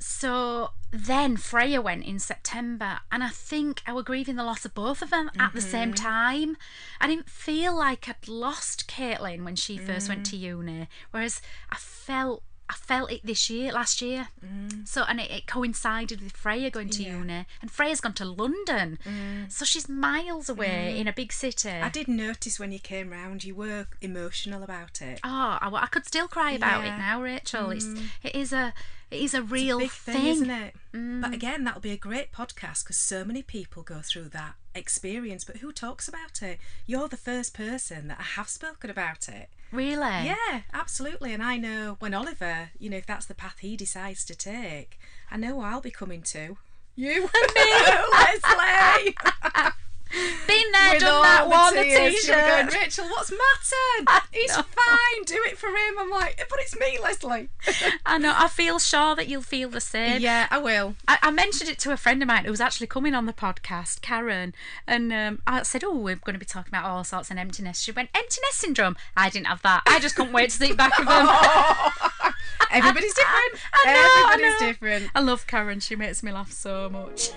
So 0.00 0.70
then 0.90 1.36
Freya 1.36 1.80
went 1.80 2.04
in 2.04 2.18
September, 2.18 3.00
and 3.12 3.22
I 3.22 3.28
think 3.28 3.82
I 3.86 3.92
were 3.92 4.02
grieving 4.02 4.36
the 4.36 4.44
loss 4.44 4.64
of 4.64 4.74
both 4.74 5.02
of 5.02 5.10
them 5.10 5.30
at 5.38 5.52
the 5.52 5.60
same 5.60 5.92
mm-hmm. 5.92 6.04
time. 6.04 6.56
I 7.00 7.06
didn't 7.06 7.28
feel 7.28 7.76
like 7.76 8.08
I'd 8.08 8.26
lost 8.26 8.88
Caitlin 8.88 9.44
when 9.44 9.56
she 9.56 9.76
first 9.76 10.08
went 10.08 10.22
mm. 10.22 10.30
to 10.30 10.36
uni, 10.36 10.88
whereas 11.10 11.42
I 11.70 11.76
felt 11.76 12.42
I 12.70 12.74
felt 12.74 13.10
it 13.10 13.26
this 13.26 13.50
year, 13.50 13.72
last 13.72 14.00
year. 14.00 14.28
Mm. 14.46 14.86
So 14.86 15.02
and 15.08 15.18
it, 15.20 15.28
it 15.30 15.46
coincided 15.48 16.20
with 16.22 16.32
Freya 16.36 16.70
going 16.70 16.88
to 16.90 17.02
Yeah. 17.02 17.18
uni, 17.18 17.46
and 17.60 17.70
Freya's 17.70 18.00
gone 18.00 18.14
to 18.14 18.24
London, 18.24 18.98
mm. 19.04 19.50
so 19.50 19.64
she's 19.64 19.88
miles 19.88 20.48
away 20.48 20.94
mm. 20.94 21.00
in 21.00 21.08
a 21.08 21.12
big 21.12 21.32
city. 21.32 21.68
I 21.70 21.88
did 21.88 22.06
notice 22.08 22.60
when 22.60 22.70
you 22.70 22.78
came 22.78 23.10
round, 23.10 23.42
you 23.44 23.54
were 23.56 23.88
emotional 24.00 24.62
about 24.62 25.02
it. 25.02 25.18
Oh, 25.24 25.58
I, 25.60 25.68
I 25.72 25.86
could 25.86 26.06
still 26.06 26.28
cry 26.28 26.52
about 26.52 26.84
Yeah. 26.84 26.94
it 26.94 26.98
now, 26.98 27.20
Rachel. 27.22 27.70
It's 27.70 27.86
it 28.22 28.34
is 28.36 28.52
a 28.52 28.72
it 29.10 29.20
is 29.20 29.34
a 29.34 29.42
real 29.42 29.80
Big 29.80 29.90
thing, 29.90 30.14
thing. 30.14 30.26
isn't 30.26 30.50
it? 30.50 30.74
But 30.92 31.34
again, 31.34 31.64
that'll 31.64 31.80
be 31.80 31.90
a 31.90 31.96
great 31.96 32.30
podcast 32.30 32.84
because 32.84 32.96
so 32.96 33.24
many 33.24 33.42
people 33.42 33.82
go 33.82 34.00
through 34.02 34.28
that 34.28 34.54
experience. 34.72 35.42
But 35.44 35.56
who 35.56 35.72
talks 35.72 36.06
about 36.06 36.40
it? 36.42 36.58
You're 36.86 37.08
the 37.08 37.16
first 37.16 37.52
person 37.52 38.06
that 38.08 38.18
I 38.20 38.28
have 38.38 38.48
spoken 38.48 38.88
about 38.88 39.28
it. 39.28 39.48
Really? 39.72 40.26
Yeah, 40.26 40.62
absolutely. 40.72 41.32
And 41.32 41.42
I 41.42 41.56
know 41.56 41.96
when 42.00 42.14
Oliver, 42.14 42.70
you 42.78 42.90
know, 42.90 42.96
if 42.96 43.06
that's 43.06 43.26
the 43.26 43.34
path 43.34 43.58
he 43.60 43.76
decides 43.76 44.24
to 44.26 44.34
take, 44.34 44.98
I 45.30 45.36
know 45.36 45.60
I'll 45.60 45.80
be 45.80 45.90
coming 45.90 46.22
to. 46.22 46.56
You 46.96 47.22
and 47.34 47.52
me, 47.54 47.72
Leslie. 48.12 49.14
Been 50.46 50.72
there, 50.72 50.92
With 50.94 51.00
done 51.00 51.22
that, 51.22 51.44
the 51.44 51.50
worn 51.50 51.74
the 51.74 51.86
you'll 51.86 52.10
be 52.10 52.26
going. 52.26 52.66
Rachel, 52.66 53.04
what's 53.06 53.30
mattered? 53.30 54.22
He's 54.32 54.52
fine. 54.54 55.22
Do 55.24 55.40
it 55.46 55.56
for 55.56 55.68
him. 55.68 55.98
I'm 55.98 56.10
like, 56.10 56.44
but 56.50 56.58
it's 56.60 56.76
me, 56.78 56.98
Leslie. 57.00 57.48
I 58.06 58.18
know. 58.18 58.34
I 58.36 58.48
feel 58.48 58.78
sure 58.80 59.14
that 59.14 59.28
you'll 59.28 59.42
feel 59.42 59.68
the 59.68 59.80
same. 59.80 60.20
yeah, 60.20 60.48
I 60.50 60.58
will. 60.58 60.96
I, 61.06 61.18
I 61.22 61.30
mentioned 61.30 61.70
it 61.70 61.78
to 61.80 61.92
a 61.92 61.96
friend 61.96 62.20
of 62.22 62.26
mine 62.28 62.44
who 62.44 62.50
was 62.50 62.60
actually 62.60 62.88
coming 62.88 63.14
on 63.14 63.26
the 63.26 63.32
podcast, 63.32 64.00
Karen, 64.00 64.52
and 64.86 65.12
um, 65.12 65.42
I 65.46 65.62
said, 65.62 65.84
"Oh, 65.84 65.94
we're 65.96 66.16
going 66.16 66.34
to 66.34 66.40
be 66.40 66.46
talking 66.46 66.70
about 66.70 66.84
all 66.84 67.04
sorts 67.04 67.30
and 67.30 67.38
emptiness." 67.38 67.80
She 67.80 67.92
went, 67.92 68.10
"Emptiness 68.14 68.54
syndrome." 68.54 68.96
I 69.16 69.30
didn't 69.30 69.46
have 69.46 69.62
that. 69.62 69.82
I 69.86 70.00
just 70.00 70.16
couldn't 70.16 70.32
wait 70.32 70.50
to 70.50 70.56
see 70.56 70.72
back 70.72 70.98
of 70.98 71.06
them. 71.06 71.28
Everybody's 72.72 73.14
different. 73.14 73.60
I 73.72 73.84
know, 73.84 73.92
I 73.92 74.32
Everybody's 74.34 74.60
know. 74.60 74.66
different. 74.66 75.10
I 75.14 75.20
love 75.20 75.46
Karen. 75.46 75.80
She 75.80 75.94
makes 75.96 76.22
me 76.22 76.32
laugh 76.32 76.50
so 76.52 76.88
much. 76.88 77.30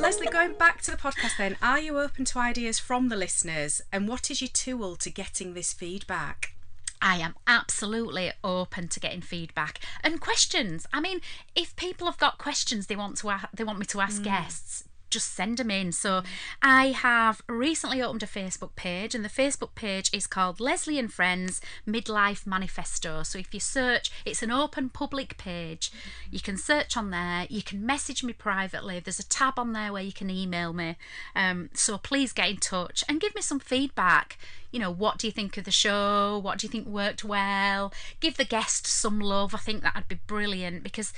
Leslie, 0.00 0.28
going 0.28 0.54
back 0.54 0.80
to 0.82 0.90
the 0.90 0.96
podcast 0.96 1.36
then, 1.36 1.58
are 1.60 1.78
you 1.78 1.98
open 1.98 2.24
to 2.24 2.38
ideas 2.38 2.78
from 2.78 3.10
the 3.10 3.16
listeners 3.16 3.82
and 3.92 4.08
what 4.08 4.30
is 4.30 4.40
your 4.40 4.48
tool 4.48 4.96
to 4.96 5.10
getting 5.10 5.52
this 5.52 5.74
feedback? 5.74 6.54
I 7.02 7.16
am 7.16 7.34
absolutely 7.46 8.32
open 8.42 8.88
to 8.88 8.98
getting 8.98 9.20
feedback 9.20 9.78
and 10.02 10.18
questions. 10.18 10.86
I 10.90 11.00
mean, 11.00 11.20
if 11.54 11.76
people 11.76 12.06
have 12.06 12.16
got 12.16 12.38
questions 12.38 12.86
they 12.86 12.96
want 12.96 13.18
to 13.18 13.28
a- 13.28 13.48
they 13.52 13.62
want 13.62 13.78
me 13.78 13.84
to 13.86 14.00
ask 14.00 14.22
mm. 14.22 14.24
guests, 14.24 14.84
just 15.10 15.34
send 15.34 15.58
them 15.58 15.70
in. 15.70 15.92
So 15.92 16.22
I 16.62 16.88
have 16.88 17.42
recently 17.48 18.00
opened 18.02 18.22
a 18.22 18.26
Facebook 18.26 18.74
page, 18.76 19.14
and 19.14 19.24
the 19.24 19.28
Facebook 19.28 19.74
page 19.74 20.10
is 20.12 20.26
called 20.26 20.60
Leslie 20.60 20.98
and 20.98 21.12
Friends 21.12 21.60
Midlife 21.86 22.46
Manifesto. 22.46 23.22
So 23.22 23.38
if 23.38 23.52
you 23.52 23.60
search, 23.60 24.10
it's 24.24 24.42
an 24.42 24.50
open 24.50 24.88
public 24.88 25.36
page. 25.36 25.92
You 26.30 26.40
can 26.40 26.56
search 26.56 26.96
on 26.96 27.10
there. 27.10 27.46
You 27.50 27.62
can 27.62 27.84
message 27.84 28.22
me 28.22 28.32
privately. 28.32 29.00
There's 29.00 29.18
a 29.18 29.28
tab 29.28 29.58
on 29.58 29.72
there 29.72 29.92
where 29.92 30.02
you 30.02 30.12
can 30.12 30.30
email 30.30 30.72
me. 30.72 30.96
Um, 31.34 31.70
so 31.74 31.98
please 31.98 32.32
get 32.32 32.50
in 32.50 32.56
touch 32.56 33.04
and 33.08 33.20
give 33.20 33.34
me 33.34 33.42
some 33.42 33.60
feedback. 33.60 34.38
You 34.70 34.78
know, 34.78 34.90
what 34.90 35.18
do 35.18 35.26
you 35.26 35.32
think 35.32 35.56
of 35.56 35.64
the 35.64 35.70
show? 35.70 36.38
What 36.38 36.58
do 36.58 36.66
you 36.66 36.70
think 36.70 36.86
worked 36.86 37.24
well? 37.24 37.92
Give 38.20 38.36
the 38.36 38.44
guests 38.44 38.90
some 38.90 39.18
love. 39.18 39.54
I 39.54 39.58
think 39.58 39.82
that'd 39.82 40.08
be 40.08 40.20
brilliant 40.26 40.84
because 40.84 41.12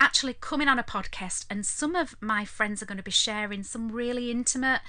actually 0.00 0.34
coming 0.34 0.68
on 0.68 0.78
a 0.78 0.82
podcast 0.82 1.44
and 1.50 1.66
some 1.66 1.94
of 1.96 2.14
my 2.20 2.44
friends 2.44 2.82
are 2.82 2.86
going 2.86 2.96
to 2.98 3.02
be 3.02 3.10
sharing 3.10 3.62
some 3.62 3.90
really 3.90 4.30
intimate 4.30 4.80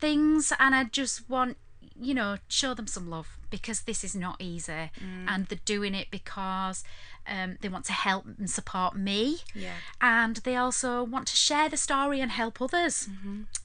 things 0.00 0.52
and 0.58 0.74
I 0.74 0.84
just 0.84 1.28
want 1.28 1.56
you 2.00 2.14
know 2.14 2.38
show 2.48 2.72
them 2.74 2.86
some 2.86 3.10
love 3.10 3.36
because 3.50 3.82
this 3.82 4.02
is 4.02 4.14
not 4.16 4.36
easy 4.40 4.90
and 5.28 5.46
they're 5.46 5.58
doing 5.66 5.94
it 5.94 6.10
because 6.10 6.82
um, 7.28 7.58
they 7.60 7.68
want 7.68 7.84
to 7.84 7.92
help 7.92 8.24
and 8.38 8.48
support 8.48 8.96
me 8.96 9.40
Yeah. 9.54 9.74
and 10.00 10.36
they 10.36 10.56
also 10.56 11.02
want 11.04 11.26
to 11.28 11.36
share 11.36 11.68
the 11.68 11.76
story 11.76 12.18
and 12.20 12.30
help 12.30 12.60
others 12.62 13.08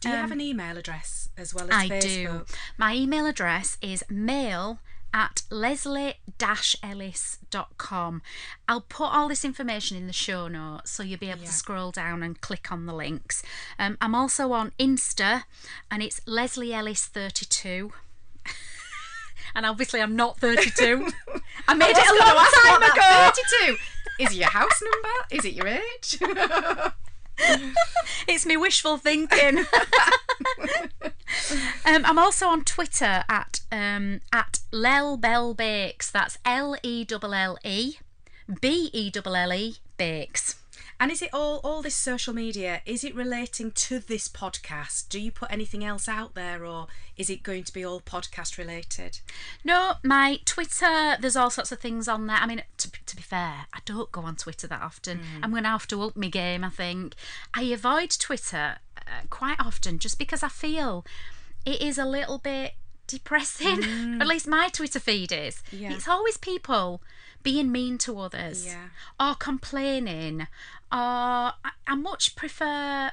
Do 0.01 0.09
you 0.09 0.15
have 0.15 0.31
an 0.31 0.41
email 0.41 0.77
address 0.77 1.29
as 1.37 1.53
well 1.55 1.65
as 1.65 1.73
Um, 1.73 1.79
I 1.79 1.87
Facebook? 1.89 2.47
do. 2.49 2.53
My 2.77 2.93
email 2.95 3.25
address 3.25 3.77
is 3.81 4.03
mail 4.09 4.79
at 5.13 5.41
leslie-ellis.com. 5.49 8.21
I'll 8.67 8.81
put 8.81 9.05
all 9.05 9.27
this 9.27 9.45
information 9.45 9.97
in 9.97 10.07
the 10.07 10.13
show 10.13 10.47
notes 10.47 10.91
so 10.91 11.03
you'll 11.03 11.19
be 11.19 11.29
able 11.29 11.41
Yeah. 11.41 11.47
to 11.47 11.53
scroll 11.53 11.91
down 11.91 12.23
and 12.23 12.39
click 12.41 12.71
on 12.71 12.85
the 12.85 12.93
links. 12.93 13.41
Um, 13.79 13.97
I'm 14.01 14.13
also 14.15 14.51
on 14.51 14.71
Insta 14.79 15.43
and 15.89 16.03
it's 16.03 16.19
Leslie 16.25 16.73
Ellis 16.73 17.05
32. 17.05 17.93
and 19.55 19.65
obviously 19.65 20.01
I'm 20.01 20.15
not 20.15 20.39
32. 20.39 21.09
I 21.67 21.73
made 21.73 21.95
it 21.97 22.07
a 22.07 22.15
long 22.15 22.45
time 22.63 22.83
ago. 22.83 23.31
32. 23.65 23.77
Is 24.19 24.31
it 24.31 24.35
your 24.37 24.49
house 24.49 24.81
number? 24.81 25.09
Is 25.31 25.45
it 25.45 25.53
your 25.53 25.67
age? 25.67 26.17
It's 28.27 28.45
me 28.45 28.57
wishful 28.57 28.97
thinking. 28.97 29.59
um, 31.85 32.05
I'm 32.05 32.19
also 32.19 32.47
on 32.47 32.65
Twitter 32.65 33.23
at 33.29 33.61
um, 33.71 34.19
at 34.33 34.59
Lelle 34.71 35.15
Belle 35.15 35.53
Bakes. 35.53 36.11
That's 36.11 36.37
L 36.43 36.75
E 36.83 37.05
L 37.09 37.33
L 37.33 37.57
E 37.63 37.95
B 38.59 38.89
E 38.91 39.11
L 39.15 39.35
L 39.35 39.53
E 39.53 39.77
Bakes. 39.97 40.55
And 40.99 41.11
is 41.11 41.21
it 41.21 41.29
all 41.31 41.59
all 41.63 41.81
this 41.81 41.95
social 41.95 42.33
media? 42.33 42.81
Is 42.85 43.03
it 43.03 43.15
relating 43.15 43.71
to 43.71 43.99
this 43.99 44.27
podcast? 44.27 45.09
Do 45.09 45.19
you 45.19 45.31
put 45.31 45.51
anything 45.51 45.83
else 45.83 46.07
out 46.07 46.33
there, 46.33 46.65
or 46.65 46.87
is 47.15 47.29
it 47.29 47.43
going 47.43 47.63
to 47.65 47.73
be 47.73 47.83
all 47.83 48.01
podcast 48.01 48.57
related? 48.57 49.19
No, 49.63 49.93
my 50.03 50.39
Twitter. 50.45 51.17
There's 51.19 51.35
all 51.35 51.49
sorts 51.49 51.71
of 51.71 51.79
things 51.79 52.07
on 52.07 52.27
there. 52.27 52.37
I 52.37 52.47
mean, 52.47 52.63
to, 52.77 52.91
to 53.05 53.15
be 53.15 53.21
fair, 53.21 53.65
I 53.73 53.79
don't 53.85 54.11
go 54.11 54.21
on 54.21 54.35
Twitter 54.35 54.67
that 54.67 54.81
often. 54.81 55.19
I'm 55.43 55.51
going 55.51 55.63
to 55.63 55.69
have 55.69 55.87
to 55.87 56.01
up 56.03 56.17
my 56.17 56.29
game. 56.29 56.63
I 56.63 56.69
think 56.69 57.15
I 57.53 57.63
avoid 57.63 58.11
Twitter 58.11 58.77
uh, 58.97 59.25
quite 59.29 59.59
often 59.59 59.99
just 59.99 60.17
because 60.17 60.43
I 60.43 60.49
feel 60.49 61.05
it 61.65 61.81
is 61.81 61.97
a 61.97 62.05
little 62.05 62.37
bit 62.39 62.73
depressing. 63.07 63.83
At 64.21 64.27
least 64.27 64.47
my 64.47 64.69
Twitter 64.69 64.99
feed 64.99 65.31
is. 65.31 65.61
Yeah. 65.71 65.93
It's 65.93 66.07
always 66.07 66.37
people 66.37 67.01
being 67.49 67.71
mean 67.71 67.97
to 67.97 68.11
others 68.25 68.65
Yeah. 68.65 68.87
or 69.19 69.33
complaining 69.35 70.41
or 70.91 71.53
I, 71.69 71.71
I 71.91 71.95
much 71.95 72.35
prefer 72.35 73.11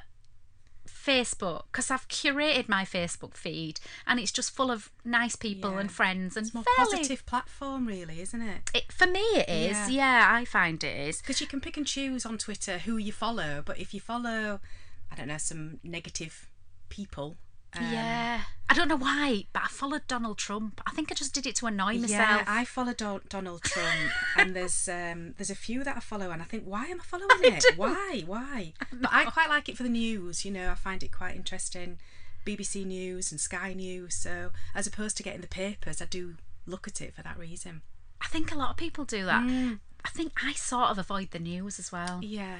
Facebook 0.87 1.63
because 1.71 1.89
I've 1.91 2.07
curated 2.07 2.67
my 2.67 2.83
Facebook 2.83 3.35
feed 3.35 3.79
and 4.07 4.19
it's 4.19 4.31
just 4.31 4.51
full 4.51 4.71
of 4.71 4.91
nice 5.03 5.35
people 5.35 5.71
Yeah. 5.73 5.79
and 5.81 5.91
friends 5.91 6.35
and 6.35 6.45
It's 6.47 6.53
more 6.53 6.63
fairly- 6.75 6.91
positive 6.97 7.25
platform, 7.25 7.87
really, 7.87 8.21
isn't 8.21 8.41
it? 8.41 8.71
It, 8.73 8.91
for 8.91 9.07
me, 9.07 9.19
it 9.35 9.49
is. 9.49 9.77
Yeah. 9.89 9.89
Yeah. 9.89 10.27
I 10.39 10.45
find 10.45 10.83
it 10.83 10.95
is. 11.09 11.19
Because 11.21 11.39
you 11.41 11.47
can 11.47 11.61
pick 11.61 11.77
and 11.77 11.85
choose 11.87 12.25
on 12.25 12.37
Twitter 12.37 12.79
who 12.79 12.97
you 12.97 13.11
follow, 13.11 13.61
but 13.65 13.79
if 13.79 13.93
you 13.93 13.99
follow, 13.99 14.59
I 15.11 15.15
don't 15.15 15.27
know, 15.27 15.37
some 15.37 15.79
negative 15.83 16.47
people. 16.89 17.35
Um, 17.77 17.91
yeah. 17.91 18.41
I 18.67 18.73
don't 18.73 18.87
know 18.87 18.97
why, 18.97 19.45
but 19.53 19.63
I 19.63 19.67
followed 19.67 20.07
Donald 20.07 20.37
Trump. 20.39 20.81
I 20.87 20.91
think 20.91 21.11
I 21.11 21.15
just 21.15 21.33
did 21.33 21.45
it 21.45 21.55
to 21.57 21.67
annoy 21.67 21.93
myself. 21.99 22.09
Yeah, 22.09 22.43
I 22.47 22.65
follow 22.65 22.93
Don- 22.93 23.21
Donald 23.29 23.61
Trump, 23.61 24.11
and 24.37 24.55
there's 24.55 24.89
um, 24.89 25.35
there's 25.37 25.51
a 25.51 25.55
few 25.55 25.83
that 25.83 25.95
I 25.97 25.99
follow, 25.99 26.31
and 26.31 26.41
I 26.41 26.45
think, 26.45 26.63
why 26.65 26.85
am 26.85 26.99
I 26.99 27.03
following 27.05 27.29
it? 27.43 27.61
do. 27.61 27.69
Why, 27.75 28.23
why? 28.25 28.73
But 28.91 29.11
I 29.13 29.25
quite 29.25 29.49
like 29.49 29.69
it 29.69 29.77
for 29.77 29.83
the 29.83 29.89
news. 29.89 30.45
You 30.45 30.51
know, 30.51 30.71
I 30.71 30.75
find 30.75 31.03
it 31.03 31.11
quite 31.11 31.35
interesting. 31.35 31.99
BBC 32.45 32.85
News 32.85 33.31
and 33.31 33.39
Sky 33.41 33.73
News. 33.73 34.15
So 34.15 34.51
as 34.73 34.87
opposed 34.87 35.17
to 35.17 35.23
getting 35.23 35.41
the 35.41 35.47
papers, 35.47 36.01
I 36.01 36.05
do 36.05 36.35
look 36.65 36.87
at 36.87 37.01
it 37.01 37.13
for 37.15 37.21
that 37.23 37.37
reason. 37.37 37.81
I 38.21 38.27
think 38.27 38.51
a 38.51 38.57
lot 38.57 38.71
of 38.71 38.77
people 38.77 39.05
do 39.05 39.25
that. 39.25 39.77
I 40.05 40.09
think 40.09 40.33
I 40.43 40.53
sort 40.53 40.89
of 40.91 40.99
avoid 40.99 41.31
the 41.31 41.39
news 41.39 41.79
as 41.79 41.91
well. 41.91 42.19
Yeah, 42.21 42.57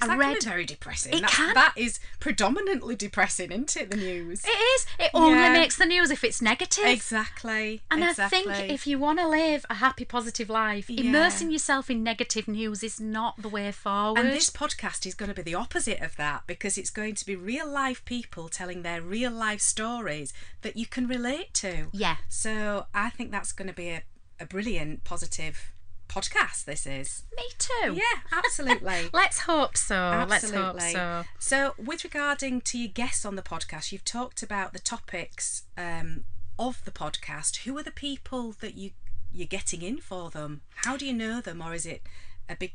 I 0.00 0.16
read- 0.16 0.42
very 0.42 0.64
depressing. 0.64 1.12
It 1.14 1.20
That- 1.20 1.30
can. 1.30 1.54
That 1.54 1.74
is 1.76 2.00
predominantly 2.20 2.96
depressing, 2.96 3.52
isn't 3.52 3.76
it? 3.76 3.90
The 3.90 3.98
news. 3.98 4.42
It 4.44 4.48
is. 4.48 4.86
It 4.98 5.10
only 5.12 5.38
Yeah. 5.38 5.52
makes 5.52 5.76
the 5.76 5.84
news 5.84 6.10
if 6.10 6.24
it's 6.24 6.40
negative. 6.40 6.86
Exactly. 6.86 7.82
And 7.90 8.02
exactly. 8.02 8.50
I 8.50 8.54
think 8.56 8.72
if 8.72 8.86
you 8.86 8.98
want 8.98 9.18
to 9.18 9.28
live 9.28 9.66
a 9.68 9.74
happy, 9.74 10.04
positive 10.06 10.48
life, 10.48 10.88
Yeah. 10.88 11.02
immersing 11.02 11.50
yourself 11.50 11.90
in 11.90 12.02
negative 12.02 12.48
news 12.48 12.82
is 12.82 12.98
not 12.98 13.40
the 13.42 13.48
way 13.48 13.70
forward. 13.72 14.18
And 14.18 14.30
this 14.32 14.48
podcast 14.50 15.04
is 15.06 15.14
going 15.14 15.28
to 15.28 15.34
be 15.34 15.42
the 15.42 15.54
opposite 15.54 16.00
of 16.00 16.16
that 16.16 16.46
because 16.46 16.78
it's 16.78 16.90
going 16.90 17.14
to 17.16 17.26
be 17.26 17.36
real 17.36 17.68
life 17.68 18.04
people 18.06 18.48
telling 18.48 18.82
their 18.82 19.02
real 19.02 19.32
life 19.32 19.60
stories 19.60 20.32
that 20.62 20.76
you 20.76 20.86
can 20.86 21.06
relate 21.06 21.52
to. 21.54 21.88
Yeah. 21.92 22.16
So 22.28 22.86
I 22.94 23.10
think 23.10 23.30
that's 23.30 23.52
going 23.52 23.68
to 23.68 23.74
be 23.74 23.90
a, 23.90 24.02
a 24.40 24.46
brilliant, 24.46 25.04
positive 25.04 25.72
podcast. 26.08 26.64
This 26.64 26.86
is. 26.86 27.24
Me 27.36 27.44
too. 27.58 27.94
Yeah, 27.94 28.20
absolutely. 28.32 29.08
Let's 29.12 29.40
hope 29.40 29.76
so. 29.76 29.94
Absolutely. 29.94 30.60
Let's 30.60 30.84
hope 30.84 30.92
so. 30.92 31.24
So, 31.38 31.74
with 31.78 32.04
regarding 32.04 32.60
to 32.62 32.78
your 32.78 32.88
guests 32.92 33.24
on 33.24 33.36
the 33.36 33.42
podcast, 33.42 33.92
you've 33.92 34.04
talked 34.04 34.42
about 34.42 34.72
the 34.72 34.78
topics 34.78 35.64
um, 35.76 36.24
of 36.58 36.84
the 36.84 36.90
podcast. 36.90 37.58
Who 37.64 37.76
are 37.78 37.82
the 37.82 37.90
people 37.90 38.52
that 38.60 38.74
you 38.76 38.90
you're 39.32 39.46
getting 39.46 39.82
in 39.82 39.98
for 39.98 40.30
them? 40.30 40.62
How 40.76 40.96
do 40.96 41.06
you 41.06 41.12
know 41.12 41.40
them, 41.40 41.60
or 41.60 41.74
is 41.74 41.84
it 41.86 42.02
a 42.48 42.56
big 42.56 42.72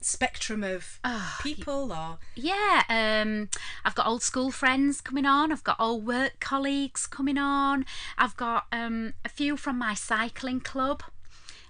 spectrum 0.00 0.62
of 0.62 1.00
Ah, 1.02 1.38
people? 1.42 1.92
Or 1.92 2.18
Yeah, 2.36 2.82
um, 2.88 3.48
I've 3.84 3.94
got 3.94 4.06
old 4.06 4.22
school 4.22 4.50
friends 4.50 5.00
coming 5.00 5.26
on. 5.26 5.50
I've 5.50 5.64
got 5.64 5.80
old 5.80 6.06
work 6.06 6.38
colleagues 6.38 7.06
coming 7.06 7.38
on. 7.38 7.84
I've 8.16 8.36
got 8.36 8.66
um, 8.70 9.14
a 9.24 9.28
few 9.28 9.56
from 9.56 9.78
my 9.78 9.94
cycling 9.94 10.60
club. 10.60 11.02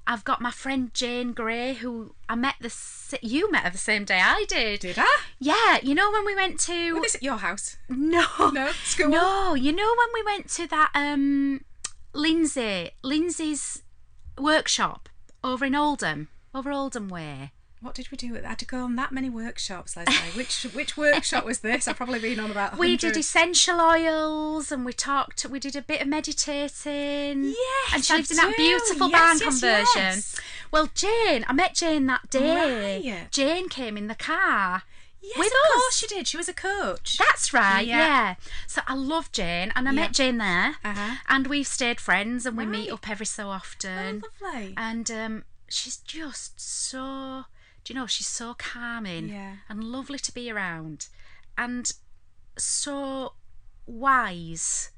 I've 0.07 0.25
got 0.25 0.40
my 0.40 0.51
friend 0.53 0.92
Jane 0.95 1.33
Gray, 1.33 1.75
who 1.75 2.14
I 2.29 2.35
met 2.37 2.55
the 2.61 2.73
you 3.23 3.51
met 3.51 3.64
her 3.64 3.71
the 3.71 3.79
same 3.79 4.05
day 4.05 4.21
I 4.23 4.45
did. 4.49 4.81
did 4.81 4.99
I? 4.99 5.19
Yeah, 5.38 5.79
you 5.83 5.95
know 5.95 6.11
when 6.12 6.25
we 6.25 6.35
went 6.35 6.61
to 6.61 7.03
is 7.05 7.14
it 7.16 7.23
your 7.23 7.38
house? 7.38 7.77
no 7.88 8.25
No, 8.53 8.71
school. 8.85 9.09
no, 9.09 9.55
you 9.55 9.73
know 9.73 9.95
when 9.99 10.09
we 10.14 10.23
went 10.25 10.49
to 10.51 10.66
that 10.69 10.90
um 10.95 11.62
Lindsay 12.12 12.90
Lindsay's 13.03 13.83
workshop 14.38 15.09
over 15.42 15.64
in 15.64 15.75
Oldham, 15.75 16.29
over 16.55 16.71
Oldham 16.71 17.09
Way. 17.09 17.53
What 17.87 17.94
did 17.94 18.11
we 18.11 18.16
do? 18.16 18.37
I 18.37 18.49
had 18.49 18.59
to 18.59 18.64
go 18.64 18.79
on 18.83 18.96
that 18.96 19.12
many 19.12 19.31
workshops, 19.31 19.96
Leslie. 19.96 20.14
which 20.35 20.64
which 20.75 20.96
workshop 20.96 21.44
was 21.44 21.61
this? 21.61 21.87
I've 21.87 21.96
probably 21.96 22.18
been 22.18 22.40
on 22.40 22.51
about. 22.51 22.77
We 22.79 22.96
did 22.96 23.16
essential 23.16 23.81
oils 23.81 24.72
and 24.72 24.85
we 24.85 24.92
talked. 24.92 25.46
We 25.46 25.61
did 25.61 25.77
a 25.77 25.83
bit 25.83 26.03
of 26.03 26.09
meditating. 26.09 27.44
Yes, 27.44 27.94
and 27.94 28.05
she 28.05 28.14
lived 28.16 28.31
in 28.33 28.37
that 28.38 28.57
beautiful 28.57 29.09
Yes, 29.09 29.18
barn 29.20 29.38
yes, 29.38 29.42
conversion. 29.61 29.87
yes. 30.03 30.40
Well, 30.72 30.88
Jane, 30.94 31.44
I 31.49 31.53
met 31.53 31.75
Jane 31.77 32.07
that 32.07 32.29
day. 32.29 33.03
Right. 33.05 33.31
Jane 33.31 33.68
came 33.68 33.96
in 33.96 34.09
the 34.09 34.16
car. 34.16 34.83
Yes, 35.22 35.38
with 35.38 35.46
of 35.46 35.53
us. 35.53 35.72
course 35.77 35.96
she 35.96 36.07
did. 36.09 36.27
She 36.27 36.37
was 36.37 36.49
a 36.49 36.53
coach. 36.53 37.18
That's 37.18 37.53
right, 37.53 37.87
Yeah. 37.87 37.99
yeah. 37.99 38.35
So 38.66 38.83
I 38.88 38.94
love 38.94 39.31
Jane, 39.31 39.72
and 39.77 39.88
I 39.88 39.92
Yeah. 39.92 40.01
met 40.01 40.12
Jane 40.12 40.38
there, 40.38 40.77
Uh-huh. 40.85 41.16
and 41.29 41.46
we've 41.46 41.66
stayed 41.68 42.01
friends, 42.01 42.46
and 42.46 42.57
we 42.57 42.66
meet 42.66 42.90
up 42.90 43.09
every 43.09 43.27
so 43.27 43.49
often. 43.49 44.25
Oh, 44.25 44.44
lovely. 44.44 44.75
And 44.77 45.09
um, 45.11 45.44
she's 45.68 45.96
just 45.99 46.61
so, 46.61 47.44
do 47.87 47.92
you 47.94 48.01
know, 48.01 48.07
she's 48.07 48.27
so 48.27 48.55
calming 48.55 49.29
Yeah. 49.29 49.57
and 49.68 49.85
lovely 49.85 50.18
to 50.18 50.33
be 50.33 50.51
around, 50.51 51.07
and 51.57 51.92
so 52.59 53.35
wise. 53.87 54.90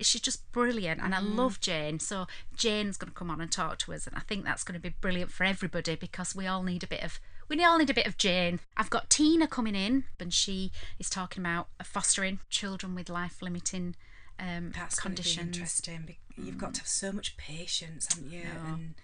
She's 0.00 0.20
just 0.20 0.50
brilliant, 0.50 1.00
and 1.00 1.14
I 1.14 1.18
Mm. 1.20 1.36
love 1.36 1.60
Jane. 1.60 2.00
So 2.00 2.26
Jane's 2.56 2.96
going 2.96 3.10
to 3.12 3.16
come 3.16 3.30
on 3.30 3.40
and 3.40 3.50
talk 3.50 3.78
to 3.80 3.94
us, 3.94 4.06
and 4.06 4.16
I 4.16 4.20
think 4.20 4.44
that's 4.44 4.64
going 4.64 4.74
to 4.74 4.80
be 4.80 4.88
brilliant 5.00 5.30
for 5.32 5.44
everybody 5.44 5.94
because 5.94 6.34
we 6.34 6.46
all 6.48 6.62
need 6.64 6.82
a 6.82 6.88
bit 6.88 7.02
of 7.04 7.20
we 7.48 7.62
all 7.64 7.78
need 7.78 7.88
a 7.90 7.94
bit 7.94 8.08
of 8.08 8.18
Jane. 8.18 8.58
I've 8.76 8.90
got 8.90 9.08
Tina 9.08 9.46
coming 9.46 9.76
in, 9.76 10.04
and 10.18 10.34
she 10.34 10.72
is 10.98 11.08
talking 11.08 11.40
about 11.44 11.68
fostering 11.84 12.40
children 12.50 12.96
with 12.96 13.08
life 13.08 13.40
limiting 13.40 13.94
um, 14.40 14.72
That's 14.72 14.98
going 14.98 15.14
to 15.14 15.22
be 15.22 15.30
conditions. 15.30 15.56
interesting. 15.56 16.16
You've 16.36 16.58
got 16.58 16.74
to 16.74 16.80
have 16.80 16.88
so 16.88 17.12
much 17.12 17.36
patience, 17.36 18.08
haven't 18.12 18.30
you? 18.32 18.42
And 18.42 18.94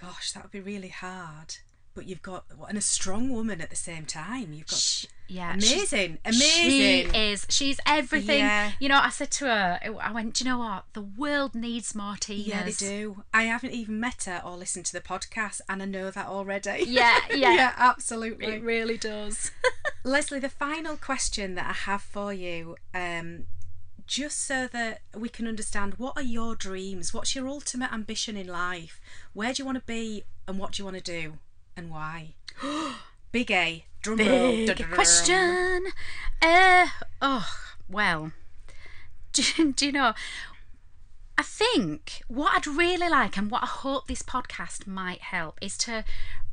gosh, 0.00 0.32
that 0.32 0.42
would 0.42 0.52
be 0.52 0.60
really 0.60 0.88
hard. 0.88 1.56
But 1.96 2.06
you've 2.06 2.22
got 2.22 2.44
and 2.68 2.76
a 2.76 2.82
strong 2.82 3.30
woman 3.30 3.62
at 3.62 3.70
the 3.70 3.76
same 3.76 4.04
time. 4.04 4.52
You've 4.52 4.66
got 4.66 4.78
Sh- 4.78 5.06
yeah, 5.28 5.56
she's- 5.58 5.92
amazing, 5.92 6.18
She 6.30 7.00
amazing. 7.02 7.14
is. 7.14 7.46
She's 7.48 7.80
everything. 7.86 8.40
Yeah. 8.40 8.72
You 8.78 8.90
know, 8.90 9.00
I 9.02 9.08
said 9.08 9.30
to 9.32 9.46
her, 9.46 9.80
I 10.00 10.12
went, 10.12 10.34
do 10.34 10.44
you 10.44 10.50
know 10.50 10.58
what? 10.58 10.84
The 10.92 11.00
world 11.00 11.54
needs 11.54 11.94
more 11.94 12.14
Tinas. 12.14 12.46
Yeah, 12.46 12.62
they 12.64 12.72
do. 12.72 13.24
I 13.32 13.44
haven't 13.44 13.72
even 13.72 13.98
met 13.98 14.24
her 14.24 14.42
or 14.44 14.58
listened 14.58 14.84
to 14.86 14.92
the 14.92 15.00
podcast, 15.00 15.62
and 15.70 15.82
I 15.82 15.86
know 15.86 16.10
that 16.10 16.26
already. 16.26 16.84
Yeah, 16.86 17.18
yeah. 17.30 17.54
yeah, 17.54 17.72
absolutely. 17.78 18.46
It 18.56 18.62
really 18.62 18.98
does. 18.98 19.50
Leslie, 20.04 20.38
the 20.38 20.50
final 20.50 20.96
question 20.96 21.54
that 21.54 21.66
I 21.66 21.72
have 21.72 22.02
for 22.02 22.32
you, 22.32 22.76
um, 22.94 23.46
just 24.06 24.44
so 24.46 24.68
that 24.68 25.00
we 25.16 25.28
can 25.30 25.48
understand 25.48 25.94
what 25.94 26.12
are 26.16 26.22
your 26.22 26.54
dreams? 26.54 27.14
What's 27.14 27.34
your 27.34 27.48
ultimate 27.48 27.92
ambition 27.92 28.36
in 28.36 28.46
life? 28.46 29.00
Where 29.32 29.52
do 29.54 29.62
you 29.62 29.64
want 29.64 29.78
to 29.78 29.84
be 29.84 30.24
and 30.46 30.58
what 30.60 30.72
do 30.72 30.82
you 30.82 30.84
want 30.84 30.98
to 30.98 31.02
do 31.02 31.38
and 31.76 31.90
why? 31.90 32.34
Big 33.32 33.50
A. 33.50 33.84
Drum 34.02 34.18
roll. 34.18 34.50
Big 34.52 34.66
Dun-dun-dun. 34.66 34.94
question. 34.94 35.86
Uh, 36.40 36.86
oh, 37.20 37.48
well, 37.88 38.32
do, 39.32 39.72
do 39.72 39.86
you 39.86 39.92
know? 39.92 40.14
I 41.38 41.42
think 41.42 42.22
what 42.28 42.54
I'd 42.56 42.66
really 42.66 43.10
like 43.10 43.36
and 43.36 43.50
what 43.50 43.62
I 43.62 43.66
hope 43.66 44.06
this 44.06 44.22
podcast 44.22 44.86
might 44.86 45.20
help 45.20 45.58
is 45.60 45.76
to 45.78 46.02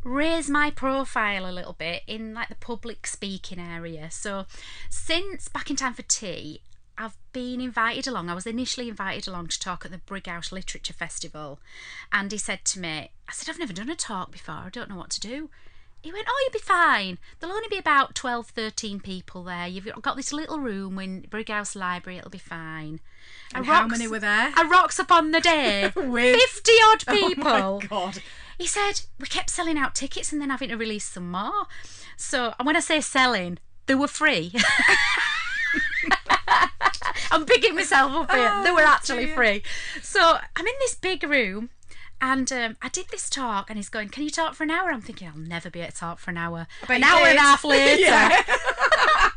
raise 0.03 0.49
my 0.49 0.69
profile 0.69 1.49
a 1.49 1.53
little 1.53 1.71
bit 1.71 2.03
in 2.05 2.33
like 2.33 2.49
the 2.49 2.55
public 2.55 3.07
speaking 3.07 3.59
area. 3.59 4.11
So 4.11 4.45
since 4.89 5.47
back 5.47 5.69
in 5.69 5.77
time 5.77 5.93
for 5.93 6.01
tea, 6.01 6.61
I've 6.97 7.15
been 7.31 7.59
invited 7.61 8.05
along. 8.07 8.29
I 8.29 8.35
was 8.35 8.45
initially 8.45 8.87
invited 8.89 9.27
along 9.27 9.47
to 9.47 9.59
talk 9.59 9.83
at 9.85 9.91
the 9.91 9.97
Brighouse 9.97 10.51
Literature 10.51 10.93
Festival. 10.93 11.59
And 12.11 12.31
he 12.31 12.37
said 12.37 12.63
to 12.65 12.79
me, 12.79 13.11
I 13.27 13.31
said, 13.31 13.49
I've 13.49 13.59
never 13.59 13.73
done 13.73 13.89
a 13.89 13.95
talk 13.95 14.31
before. 14.31 14.55
I 14.55 14.69
don't 14.71 14.89
know 14.89 14.97
what 14.97 15.09
to 15.11 15.19
do. 15.19 15.49
He 16.01 16.11
went, 16.11 16.27
Oh, 16.29 16.41
you'll 16.45 16.59
be 16.59 16.63
fine. 16.63 17.17
There'll 17.39 17.55
only 17.55 17.69
be 17.69 17.77
about 17.77 18.13
12, 18.13 18.49
13 18.49 18.99
people 18.99 19.43
there. 19.43 19.67
You've 19.67 19.89
got 20.01 20.17
this 20.17 20.33
little 20.33 20.59
room 20.59 20.99
in 20.99 21.21
Brighouse 21.29 21.75
Library. 21.75 22.17
It'll 22.19 22.29
be 22.29 22.37
fine. 22.37 22.99
I 23.53 23.59
And 23.59 23.65
how 23.65 23.81
rocks- 23.83 23.91
many 23.91 24.07
were 24.09 24.19
there? 24.19 24.51
I 24.55 24.67
rocks 24.69 24.99
up 24.99 25.11
on 25.11 25.31
the 25.31 25.39
day. 25.39 25.91
With- 25.95 26.35
50 26.41 26.71
odd 26.87 27.05
people. 27.07 27.43
Oh 27.53 27.79
my 27.81 27.87
God. 27.87 28.21
He 28.57 28.67
said 28.67 29.01
we 29.19 29.25
kept 29.27 29.49
selling 29.49 29.77
out 29.77 29.95
tickets 29.95 30.31
and 30.31 30.41
then 30.41 30.49
having 30.51 30.69
to 30.69 30.75
release 30.77 31.05
some 31.05 31.31
more. 31.31 31.67
So, 32.17 32.53
and 32.59 32.65
when 32.67 32.75
I 32.75 32.81
say 32.81 32.99
selling, 33.01 33.57
they 33.87 33.95
were 33.95 34.07
free. 34.07 34.53
I'm 37.33 37.45
picking 37.45 37.75
myself 37.75 38.11
up 38.13 38.31
here. 38.31 38.61
they 38.63 38.71
were 38.71 38.81
Oh, 38.81 38.85
actually 38.87 39.25
dear. 39.25 39.35
free. 39.35 39.63
So 40.01 40.19
I'm 40.55 40.65
in 40.67 40.73
this 40.79 40.95
big 40.95 41.23
room. 41.23 41.69
And 42.21 42.49
um, 42.53 42.77
I 42.81 42.87
did 42.87 43.07
this 43.09 43.29
talk, 43.29 43.69
and 43.69 43.77
he's 43.77 43.89
going, 43.89 44.07
"Can 44.07 44.23
you 44.23 44.29
talk 44.29 44.53
for 44.53 44.63
an 44.63 44.71
hour?" 44.71 44.91
I'm 44.91 45.01
thinking, 45.01 45.27
"I'll 45.27 45.37
never 45.37 45.69
be 45.69 45.81
able 45.81 45.91
to 45.91 45.97
talk 45.97 46.19
for 46.19 46.31
an 46.31 46.37
hour." 46.37 46.67
An 46.87 47.03
hour 47.03 47.27
and 47.27 47.37
a 47.37 47.41
half 47.41 47.65
later, 47.65 48.07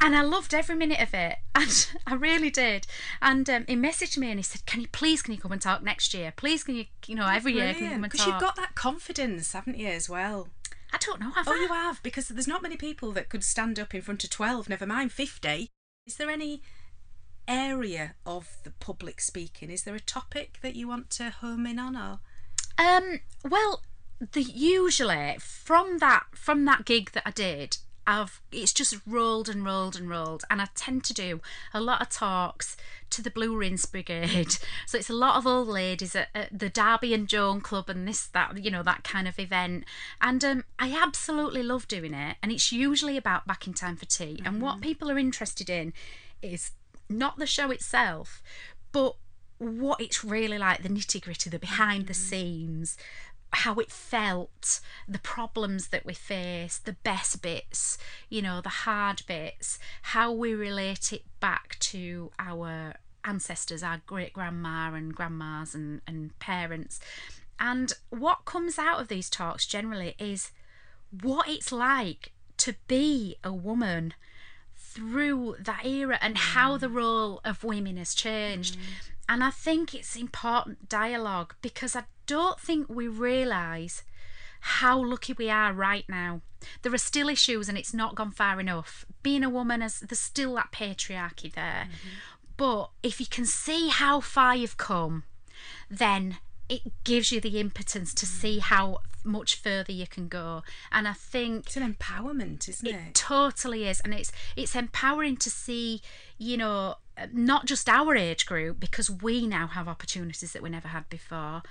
and 0.00 0.16
I 0.16 0.22
loved 0.22 0.52
every 0.52 0.74
minute 0.74 1.00
of 1.00 1.14
it, 1.14 1.36
and 1.54 1.90
I 2.06 2.14
really 2.14 2.50
did. 2.50 2.88
And 3.20 3.48
um, 3.48 3.64
he 3.68 3.76
messaged 3.76 4.18
me 4.18 4.30
and 4.30 4.38
he 4.38 4.42
said, 4.42 4.66
"Can 4.66 4.80
you 4.80 4.88
please, 4.88 5.22
can 5.22 5.32
you 5.34 5.40
come 5.40 5.52
and 5.52 5.62
talk 5.62 5.82
next 5.84 6.12
year? 6.12 6.32
Please, 6.34 6.64
can 6.64 6.74
you, 6.74 6.86
you 7.06 7.14
know, 7.14 7.26
every 7.28 7.52
year 7.52 7.72
can 7.72 7.84
you 7.84 7.90
come 7.90 8.02
and 8.04 8.12
Because 8.12 8.26
you've 8.26 8.40
got 8.40 8.56
that 8.56 8.74
confidence, 8.74 9.52
haven't 9.52 9.78
you, 9.78 9.86
as 9.88 10.08
well? 10.10 10.48
I 10.92 10.98
don't 10.98 11.20
know. 11.20 11.30
Have 11.30 11.46
Oh, 11.46 11.52
I? 11.52 11.56
you 11.56 11.68
have, 11.68 12.02
because 12.02 12.28
there's 12.28 12.48
not 12.48 12.62
many 12.62 12.76
people 12.76 13.12
that 13.12 13.28
could 13.28 13.44
stand 13.44 13.78
up 13.78 13.94
in 13.94 14.02
front 14.02 14.24
of 14.24 14.30
12, 14.30 14.68
never 14.68 14.86
mind 14.86 15.12
50. 15.12 15.68
Is 16.06 16.16
there 16.16 16.28
any 16.30 16.62
area 17.48 18.14
of 18.24 18.58
the 18.64 18.70
public 18.70 19.20
speaking? 19.20 19.70
Is 19.70 19.84
there 19.84 19.94
a 19.94 20.00
topic 20.00 20.58
that 20.62 20.76
you 20.76 20.88
want 20.88 21.10
to 21.10 21.30
home 21.30 21.66
in 21.66 21.78
on, 21.78 21.96
or 21.96 22.20
Um, 22.78 23.20
well, 23.48 23.82
the 24.32 24.42
usually 24.42 25.36
from 25.40 25.98
that 25.98 26.24
from 26.32 26.64
that 26.66 26.84
gig 26.84 27.12
that 27.12 27.24
I 27.26 27.30
did, 27.30 27.78
I've 28.06 28.40
it's 28.50 28.72
just 28.72 28.96
rolled 29.06 29.48
and 29.48 29.64
rolled 29.64 29.96
and 29.96 30.08
rolled, 30.08 30.44
and 30.50 30.60
I 30.60 30.68
tend 30.74 31.04
to 31.04 31.14
do 31.14 31.40
a 31.74 31.80
lot 31.80 32.02
of 32.02 32.08
talks 32.08 32.76
to 33.10 33.22
the 33.22 33.30
Blue 33.30 33.56
Rinse 33.56 33.86
Brigade. 33.86 34.56
So 34.86 34.98
it's 34.98 35.10
a 35.10 35.14
lot 35.14 35.36
of 35.36 35.46
old 35.46 35.68
ladies 35.68 36.14
at, 36.14 36.28
at 36.34 36.58
the 36.58 36.68
Darby 36.68 37.14
and 37.14 37.26
Joan 37.26 37.62
Club 37.62 37.88
and 37.88 38.06
this 38.06 38.26
that 38.26 38.62
you 38.62 38.70
know 38.70 38.82
that 38.82 39.04
kind 39.04 39.26
of 39.26 39.38
event, 39.38 39.84
and 40.20 40.44
um, 40.44 40.64
I 40.78 40.92
absolutely 40.92 41.62
love 41.62 41.88
doing 41.88 42.14
it. 42.14 42.36
And 42.42 42.52
it's 42.52 42.72
usually 42.72 43.16
about 43.16 43.46
back 43.46 43.66
in 43.66 43.74
time 43.74 43.96
for 43.96 44.06
tea, 44.06 44.42
and 44.44 44.60
what 44.60 44.80
people 44.80 45.10
are 45.10 45.18
interested 45.18 45.70
in 45.70 45.92
is 46.42 46.72
not 47.12 47.38
the 47.38 47.46
show 47.46 47.70
itself, 47.70 48.42
but 48.92 49.16
what 49.58 50.00
it's 50.00 50.24
really 50.24 50.58
like 50.58 50.82
the 50.82 50.88
nitty 50.88 51.22
gritty, 51.22 51.48
the 51.48 51.58
behind 51.58 52.06
the 52.06 52.12
mm. 52.12 52.16
scenes, 52.16 52.96
how 53.52 53.74
it 53.74 53.90
felt, 53.90 54.80
the 55.06 55.18
problems 55.18 55.88
that 55.88 56.06
we 56.06 56.14
face, 56.14 56.78
the 56.78 56.96
best 57.04 57.42
bits, 57.42 57.98
you 58.28 58.42
know, 58.42 58.60
the 58.60 58.68
hard 58.68 59.22
bits, 59.26 59.78
how 60.02 60.32
we 60.32 60.54
relate 60.54 61.12
it 61.12 61.22
back 61.38 61.78
to 61.78 62.30
our 62.38 62.94
ancestors, 63.24 63.82
our 63.82 64.00
great 64.06 64.32
grandma 64.32 64.92
and 64.94 65.14
grandmas 65.14 65.74
and, 65.74 66.00
and 66.06 66.36
parents. 66.38 66.98
And 67.60 67.92
what 68.10 68.44
comes 68.44 68.78
out 68.78 69.00
of 69.00 69.08
these 69.08 69.30
talks 69.30 69.66
generally 69.66 70.14
is 70.18 70.50
what 71.20 71.48
it's 71.48 71.70
like 71.70 72.32
to 72.58 72.74
be 72.88 73.36
a 73.44 73.52
woman 73.52 74.14
through 74.92 75.56
that 75.60 75.84
era 75.84 76.18
and 76.20 76.36
how 76.36 76.76
the 76.76 76.88
mm. 76.88 76.94
role 76.94 77.40
of 77.44 77.64
women 77.64 77.96
has 77.96 78.14
changed. 78.14 78.76
Mm. 78.76 78.82
And 79.28 79.44
I 79.44 79.50
think 79.50 79.94
it's 79.94 80.16
important 80.16 80.88
dialogue 80.88 81.54
because 81.62 81.96
I 81.96 82.04
don't 82.26 82.60
think 82.60 82.88
we 82.88 83.08
realise 83.08 84.02
how 84.60 85.02
lucky 85.02 85.32
we 85.32 85.50
are 85.50 85.72
right 85.72 86.04
now. 86.08 86.40
There 86.82 86.94
are 86.94 86.98
still 86.98 87.28
issues 87.28 87.68
and 87.68 87.76
it's 87.76 87.94
not 87.94 88.14
gone 88.14 88.30
far 88.30 88.60
enough. 88.60 89.04
Being 89.22 89.42
a 89.42 89.50
woman, 89.50 89.82
is, 89.82 90.00
there's 90.00 90.20
still 90.20 90.54
that 90.54 90.72
patriarchy 90.72 91.52
there. 91.52 91.88
Mm-hmm. 91.88 92.08
But 92.56 92.90
if 93.02 93.18
you 93.18 93.26
can 93.26 93.46
see 93.46 93.88
how 93.88 94.20
far 94.20 94.54
you've 94.54 94.76
come, 94.76 95.24
then 95.90 96.38
it 96.72 96.92
gives 97.04 97.30
you 97.30 97.40
the 97.40 97.60
impotence 97.60 98.14
to 98.14 98.26
see 98.26 98.58
mm. 98.58 98.62
how 98.62 98.98
much 99.24 99.56
further 99.56 99.92
you 99.92 100.06
can 100.06 100.26
go. 100.26 100.62
And 100.90 101.06
I 101.06 101.12
think 101.12 101.66
it's 101.66 101.76
an 101.76 101.94
empowerment, 101.94 102.68
isn't 102.68 102.86
it? 102.86 102.94
it 102.94 103.14
totally 103.14 103.86
is, 103.86 104.00
and 104.00 104.14
it's 104.14 104.32
it's 104.56 104.74
empowering 104.74 105.36
to 105.38 105.50
see, 105.50 106.00
you 106.38 106.56
know, 106.56 106.96
uh, 107.18 107.26
not 107.32 107.66
just 107.66 107.88
our 107.88 108.16
age 108.16 108.46
group 108.46 108.80
because 108.80 109.10
we 109.10 109.46
now 109.46 109.66
have 109.66 109.86
opportunities 109.86 110.52
that 110.52 110.62
we 110.62 110.70
never 110.70 110.88
had 110.88 111.08
before. 111.08 111.62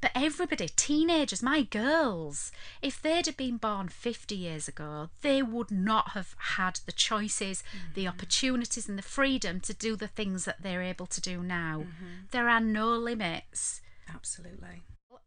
But 0.00 0.10
everybody, 0.14 0.68
teenagers, 0.68 1.42
my 1.42 1.62
girls, 1.62 2.50
if 2.82 3.00
they'd 3.00 3.26
have 3.26 3.36
been 3.36 3.58
born 3.58 3.88
50 3.88 4.34
years 4.34 4.66
ago, 4.66 5.08
they 5.22 5.40
would 5.40 5.70
not 5.70 6.10
have 6.10 6.34
had 6.56 6.80
the 6.84 6.92
choices, 6.92 7.62
the 7.94 8.02
mm-hmm. 8.02 8.08
opportunities, 8.08 8.88
and 8.88 8.98
the 8.98 9.02
freedom 9.02 9.60
to 9.60 9.72
do 9.72 9.94
the 9.94 10.08
things 10.08 10.44
that 10.46 10.62
they're 10.62 10.82
able 10.82 11.06
to 11.06 11.20
do 11.20 11.42
now. 11.42 11.84
Mm-hmm. 11.86 12.26
There 12.32 12.48
are 12.48 12.60
no 12.60 12.88
limits. 12.88 13.80
Absolutely. 14.12 14.82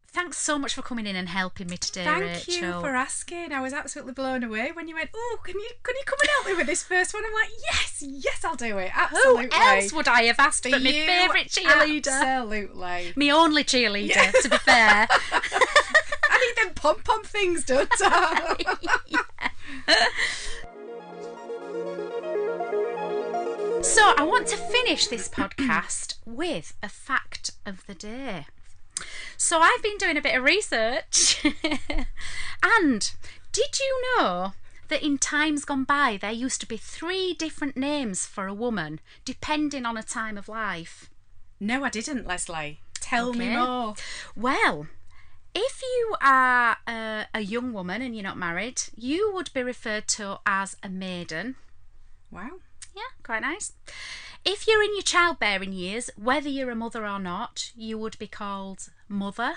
Thanks 0.10 0.38
so 0.38 0.58
much 0.58 0.74
for 0.74 0.82
coming 0.82 1.06
in 1.06 1.16
and 1.16 1.30
helping 1.30 1.68
me 1.68 1.78
today, 1.78 2.06
Thank 2.06 2.24
Rachel. 2.24 2.54
you 2.54 2.72
for 2.80 2.96
asking. 2.96 3.52
I 3.52 3.62
was 3.62 3.72
absolutely 3.74 4.14
blown 4.14 4.44
away 4.44 4.72
when 4.72 4.88
you 4.88 4.96
went, 4.96 5.12
"Oh, 5.14 5.38
can 5.44 5.60
you 5.60 5.70
can 5.84 5.96
you 5.96 6.02
come 6.06 6.18
and 6.22 6.30
help 6.30 6.48
me 6.48 6.54
with 6.56 6.66
this 6.66 6.82
first 6.82 7.14
one?" 7.14 7.24
I'm 7.26 7.34
like, 7.34 7.50
"Yes, 7.72 8.04
yes, 8.08 8.44
I'll 8.44 8.56
do 8.56 8.78
it." 8.80 8.92
Absolutely. 8.96 9.46
Who 9.46 9.50
else 9.54 9.94
would 9.94 10.08
I 10.08 10.24
have 10.24 10.40
asked 10.40 10.64
but 10.64 10.82
my 10.82 10.92
favourite 10.92 11.50
cheerleader? 11.50 12.08
Absolutely. 12.08 13.14
My 13.16 13.30
only 13.30 13.64
cheerleader, 13.64 14.32
to 14.42 14.50
be 14.50 14.58
fair. 14.58 15.08
I 16.30 16.54
need 16.56 16.66
them 16.66 16.74
pom 16.74 17.02
pom 17.04 17.24
things, 17.24 17.64
don't 17.66 17.90
I? 18.02 18.56
So 23.84 24.14
I 24.18 24.24
want 24.24 24.48
to 24.48 24.58
finish 24.58 25.08
this 25.08 25.30
podcast 25.30 26.16
with 26.26 26.74
a 26.82 26.90
fact 26.90 27.52
of 27.66 27.86
the 27.86 27.94
day. 27.94 28.48
So 29.38 29.60
I've 29.60 29.84
been 29.84 29.98
doing 29.98 30.18
a 30.18 30.22
bit 30.22 30.36
of 30.36 30.44
research. 30.44 31.44
and 32.64 33.12
did 33.52 33.80
you 33.80 34.04
know 34.18 34.54
that 34.88 35.04
in 35.04 35.18
times 35.18 35.66
gone 35.66 35.84
by 35.84 36.18
there 36.20 36.32
used 36.32 36.62
to 36.62 36.68
be 36.68 36.78
three 36.78 37.34
different 37.34 37.76
names 37.76 38.26
for 38.26 38.48
a 38.48 38.54
woman 38.54 39.00
depending 39.26 39.86
on 39.86 39.98
a 39.98 40.04
time 40.04 40.38
of 40.38 40.48
life? 40.48 41.10
no, 41.60 41.84
I 41.84 41.90
didn't, 41.90 42.28
Leslie. 42.28 42.80
Tell 43.00 43.34
me 43.34 43.50
more. 43.50 43.96
Well, 44.36 44.88
if 45.56 45.82
you 45.82 46.16
are 46.22 46.78
a, 46.88 47.26
a 47.34 47.42
young 47.42 47.74
woman 47.74 48.02
and 48.02 48.16
you're 48.16 48.24
not 48.24 48.38
married, 48.38 48.82
you 48.96 49.32
would 49.34 49.52
be 49.54 49.64
referred 49.64 50.08
to 50.10 50.40
as 50.46 50.78
a 50.84 50.90
maiden. 50.90 51.56
Wow. 52.32 52.60
Yeah, 52.96 53.10
quite 53.24 53.42
nice. 53.42 53.74
If 54.46 54.68
you're 54.68 54.84
in 54.84 54.94
your 54.96 55.02
childbearing 55.04 55.74
years, 55.74 56.10
whether 56.16 56.50
you're 56.50 56.70
a 56.72 56.76
mother 56.76 57.06
or 57.06 57.20
not, 57.20 57.72
you 57.76 57.98
would 57.98 58.18
be 58.20 58.28
called 58.28 58.90
mother. 59.08 59.54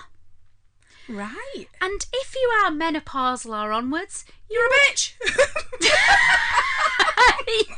Right. 1.08 1.66
And 1.80 2.06
if 2.12 2.34
you 2.34 2.50
are 2.64 2.70
menopausal 2.70 3.50
or 3.50 3.72
onwards, 3.72 4.24
You're 4.48 4.66
a 4.66 4.70
bitch. 4.70 5.14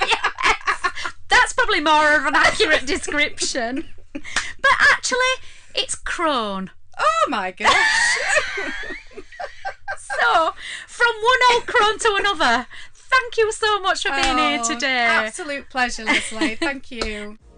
yes, 0.00 0.92
that's 1.28 1.52
probably 1.52 1.80
more 1.80 2.14
of 2.16 2.26
an 2.26 2.34
accurate 2.34 2.86
description. 2.86 3.88
But 4.12 4.72
actually, 4.78 5.18
it's 5.74 5.94
crone. 5.94 6.70
oh 6.98 7.26
my 7.28 7.50
gosh. 7.52 8.18
So, 10.20 10.52
from 10.86 11.08
one 11.22 11.38
old 11.52 11.66
crone 11.66 11.98
to 11.98 12.14
another, 12.18 12.66
thank 13.12 13.36
you 13.36 13.52
so 13.52 13.80
much 13.80 14.02
for 14.02 14.10
being 14.10 14.38
here 14.38 14.60
Oh, 14.62 14.68
today. 14.74 15.04
Absolute 15.26 15.68
pleasure, 15.70 16.04
Leslie. 16.04 16.56
Thank 16.56 16.90
you. 16.90 17.38